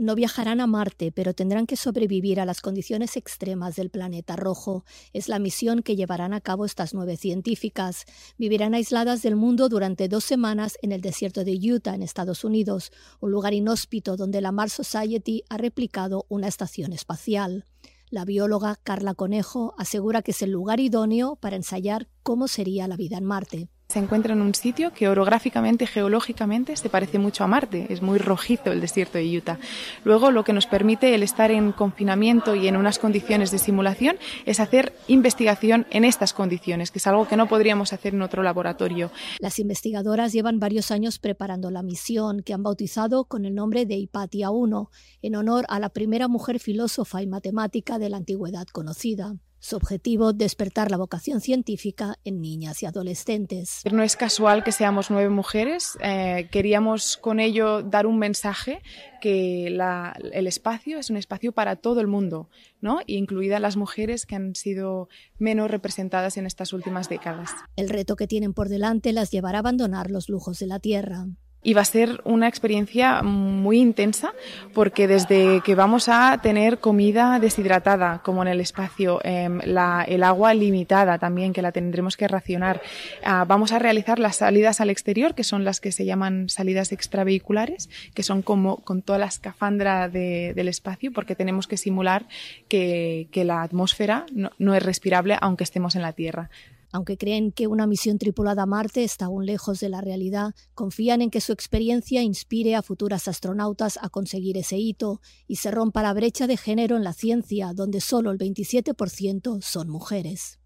No 0.00 0.14
viajarán 0.14 0.62
a 0.62 0.66
Marte, 0.66 1.12
pero 1.12 1.34
tendrán 1.34 1.66
que 1.66 1.76
sobrevivir 1.76 2.40
a 2.40 2.46
las 2.46 2.62
condiciones 2.62 3.18
extremas 3.18 3.76
del 3.76 3.90
planeta 3.90 4.34
rojo. 4.34 4.86
Es 5.12 5.28
la 5.28 5.38
misión 5.38 5.82
que 5.82 5.94
llevarán 5.94 6.32
a 6.32 6.40
cabo 6.40 6.64
estas 6.64 6.94
nueve 6.94 7.18
científicas. 7.18 8.06
Vivirán 8.38 8.72
aisladas 8.72 9.20
del 9.20 9.36
mundo 9.36 9.68
durante 9.68 10.08
dos 10.08 10.24
semanas 10.24 10.78
en 10.80 10.92
el 10.92 11.02
desierto 11.02 11.44
de 11.44 11.52
Utah, 11.52 11.94
en 11.94 12.02
Estados 12.02 12.44
Unidos, 12.44 12.92
un 13.20 13.30
lugar 13.30 13.52
inhóspito 13.52 14.16
donde 14.16 14.40
la 14.40 14.52
Mars 14.52 14.72
Society 14.72 15.42
ha 15.50 15.58
replicado 15.58 16.24
una 16.30 16.48
estación 16.48 16.94
espacial. 16.94 17.66
La 18.08 18.24
bióloga 18.24 18.76
Carla 18.82 19.12
Conejo 19.12 19.74
asegura 19.76 20.22
que 20.22 20.30
es 20.30 20.40
el 20.40 20.50
lugar 20.50 20.80
idóneo 20.80 21.36
para 21.36 21.56
ensayar 21.56 22.08
cómo 22.22 22.48
sería 22.48 22.88
la 22.88 22.96
vida 22.96 23.18
en 23.18 23.24
Marte. 23.26 23.68
Se 23.90 23.98
encuentra 23.98 24.34
en 24.34 24.40
un 24.40 24.54
sitio 24.54 24.92
que 24.92 25.08
orográficamente, 25.08 25.84
geológicamente, 25.84 26.76
se 26.76 26.88
parece 26.88 27.18
mucho 27.18 27.42
a 27.42 27.48
Marte. 27.48 27.86
Es 27.88 28.02
muy 28.02 28.18
rojizo 28.18 28.70
el 28.70 28.80
desierto 28.80 29.18
de 29.18 29.36
Utah. 29.36 29.58
Luego, 30.04 30.30
lo 30.30 30.44
que 30.44 30.52
nos 30.52 30.66
permite 30.66 31.12
el 31.12 31.24
estar 31.24 31.50
en 31.50 31.72
confinamiento 31.72 32.54
y 32.54 32.68
en 32.68 32.76
unas 32.76 33.00
condiciones 33.00 33.50
de 33.50 33.58
simulación 33.58 34.16
es 34.46 34.60
hacer 34.60 34.92
investigación 35.08 35.88
en 35.90 36.04
estas 36.04 36.32
condiciones, 36.32 36.92
que 36.92 37.00
es 37.00 37.06
algo 37.08 37.26
que 37.26 37.36
no 37.36 37.48
podríamos 37.48 37.92
hacer 37.92 38.14
en 38.14 38.22
otro 38.22 38.44
laboratorio. 38.44 39.10
Las 39.40 39.58
investigadoras 39.58 40.32
llevan 40.32 40.60
varios 40.60 40.92
años 40.92 41.18
preparando 41.18 41.72
la 41.72 41.82
misión, 41.82 42.42
que 42.44 42.54
han 42.54 42.62
bautizado 42.62 43.24
con 43.24 43.44
el 43.44 43.56
nombre 43.56 43.86
de 43.86 43.96
Hipatia 43.96 44.50
I, 44.50 45.26
en 45.26 45.34
honor 45.34 45.64
a 45.68 45.80
la 45.80 45.88
primera 45.88 46.28
mujer 46.28 46.60
filósofa 46.60 47.22
y 47.22 47.26
matemática 47.26 47.98
de 47.98 48.08
la 48.08 48.18
antigüedad 48.18 48.68
conocida. 48.68 49.34
Su 49.60 49.76
objetivo, 49.76 50.32
despertar 50.32 50.90
la 50.90 50.96
vocación 50.96 51.42
científica 51.42 52.16
en 52.24 52.40
niñas 52.40 52.82
y 52.82 52.86
adolescentes. 52.86 53.82
No 53.92 54.02
es 54.02 54.16
casual 54.16 54.64
que 54.64 54.72
seamos 54.72 55.10
nueve 55.10 55.28
mujeres. 55.28 55.98
Eh, 56.00 56.48
queríamos 56.50 57.18
con 57.18 57.40
ello 57.40 57.82
dar 57.82 58.06
un 58.06 58.18
mensaje 58.18 58.82
que 59.20 59.66
el 59.66 60.46
espacio 60.46 60.98
es 60.98 61.10
un 61.10 61.18
espacio 61.18 61.52
para 61.52 61.76
todo 61.76 62.00
el 62.00 62.06
mundo, 62.06 62.48
¿no? 62.80 63.00
incluidas 63.06 63.60
las 63.60 63.76
mujeres 63.76 64.24
que 64.24 64.34
han 64.34 64.54
sido 64.54 65.10
menos 65.38 65.70
representadas 65.70 66.38
en 66.38 66.46
estas 66.46 66.72
últimas 66.72 67.10
décadas. 67.10 67.50
El 67.76 67.90
reto 67.90 68.16
que 68.16 68.26
tienen 68.26 68.54
por 68.54 68.70
delante 68.70 69.12
las 69.12 69.30
llevará 69.30 69.58
a 69.58 69.60
abandonar 69.60 70.10
los 70.10 70.30
lujos 70.30 70.58
de 70.58 70.68
la 70.68 70.80
tierra 70.80 71.26
y 71.62 71.74
va 71.74 71.82
a 71.82 71.84
ser 71.84 72.20
una 72.24 72.48
experiencia 72.48 73.22
muy 73.22 73.78
intensa 73.78 74.32
porque 74.72 75.06
desde 75.06 75.60
que 75.60 75.74
vamos 75.74 76.08
a 76.08 76.38
tener 76.42 76.78
comida 76.78 77.38
deshidratada 77.38 78.22
como 78.22 78.42
en 78.42 78.48
el 78.48 78.60
espacio, 78.60 79.20
em, 79.24 79.60
el 79.60 80.22
agua 80.22 80.54
limitada 80.54 81.18
también 81.18 81.52
que 81.52 81.62
la 81.62 81.72
tendremos 81.72 82.16
que 82.16 82.28
racionar, 82.28 82.80
ah, 83.24 83.44
vamos 83.46 83.72
a 83.72 83.78
realizar 83.78 84.18
las 84.18 84.36
salidas 84.36 84.80
al 84.80 84.90
exterior 84.90 85.34
que 85.34 85.44
son 85.44 85.64
las 85.64 85.80
que 85.80 85.92
se 85.92 86.04
llaman 86.04 86.48
salidas 86.48 86.92
extravehiculares 86.92 87.90
que 88.14 88.22
son 88.22 88.42
como 88.42 88.78
con 88.78 89.02
toda 89.02 89.18
la 89.18 89.26
escafandra 89.26 90.08
del 90.08 90.68
espacio 90.68 91.12
porque 91.12 91.34
tenemos 91.34 91.66
que 91.66 91.76
simular 91.76 92.26
que, 92.68 93.28
la 93.40 93.62
atmósfera 93.62 94.26
no 94.58 94.74
es 94.74 94.82
respirable 94.82 95.38
aunque 95.40 95.64
estemos 95.64 95.96
en 95.96 96.02
la 96.02 96.12
Tierra. 96.12 96.50
Aunque 96.92 97.16
creen 97.16 97.52
que 97.52 97.66
una 97.66 97.86
misión 97.86 98.18
tripulada 98.18 98.62
a 98.62 98.66
Marte 98.66 99.04
está 99.04 99.26
aún 99.26 99.46
lejos 99.46 99.80
de 99.80 99.88
la 99.88 100.00
realidad, 100.00 100.54
confían 100.74 101.22
en 101.22 101.30
que 101.30 101.40
su 101.40 101.52
experiencia 101.52 102.22
inspire 102.22 102.76
a 102.76 102.82
futuras 102.82 103.28
astronautas 103.28 103.98
a 104.00 104.08
conseguir 104.08 104.56
ese 104.56 104.78
hito 104.78 105.20
y 105.46 105.56
se 105.56 105.70
rompa 105.70 106.02
la 106.02 106.12
brecha 106.12 106.46
de 106.46 106.56
género 106.56 106.96
en 106.96 107.04
la 107.04 107.12
ciencia, 107.12 107.72
donde 107.74 108.00
solo 108.00 108.30
el 108.30 108.38
27% 108.38 109.60
son 109.62 109.88
mujeres. 109.88 110.59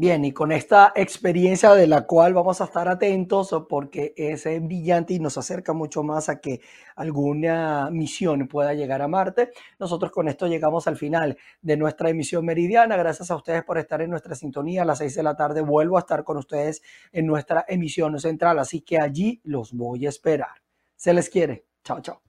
Bien, 0.00 0.24
y 0.24 0.30
con 0.30 0.52
esta 0.52 0.92
experiencia 0.94 1.74
de 1.74 1.88
la 1.88 2.06
cual 2.06 2.32
vamos 2.32 2.60
a 2.60 2.66
estar 2.66 2.86
atentos 2.86 3.52
porque 3.68 4.14
es 4.16 4.44
brillante 4.62 5.14
y 5.14 5.18
nos 5.18 5.36
acerca 5.38 5.72
mucho 5.72 6.04
más 6.04 6.28
a 6.28 6.40
que 6.40 6.60
alguna 6.94 7.90
misión 7.90 8.46
pueda 8.46 8.74
llegar 8.74 9.02
a 9.02 9.08
Marte, 9.08 9.50
nosotros 9.80 10.12
con 10.12 10.28
esto 10.28 10.46
llegamos 10.46 10.86
al 10.86 10.96
final 10.96 11.36
de 11.62 11.76
nuestra 11.76 12.10
emisión 12.10 12.44
meridiana. 12.44 12.96
Gracias 12.96 13.32
a 13.32 13.34
ustedes 13.34 13.64
por 13.64 13.76
estar 13.76 14.00
en 14.00 14.10
nuestra 14.10 14.36
sintonía. 14.36 14.82
A 14.82 14.84
las 14.84 14.98
seis 14.98 15.16
de 15.16 15.24
la 15.24 15.34
tarde 15.34 15.62
vuelvo 15.62 15.96
a 15.96 16.00
estar 16.00 16.22
con 16.22 16.36
ustedes 16.36 16.80
en 17.10 17.26
nuestra 17.26 17.64
emisión 17.66 18.20
central, 18.20 18.60
así 18.60 18.82
que 18.82 19.00
allí 19.00 19.40
los 19.42 19.72
voy 19.72 20.06
a 20.06 20.10
esperar. 20.10 20.62
Se 20.94 21.12
les 21.12 21.28
quiere. 21.28 21.66
Chao, 21.82 22.00
chao. 22.00 22.27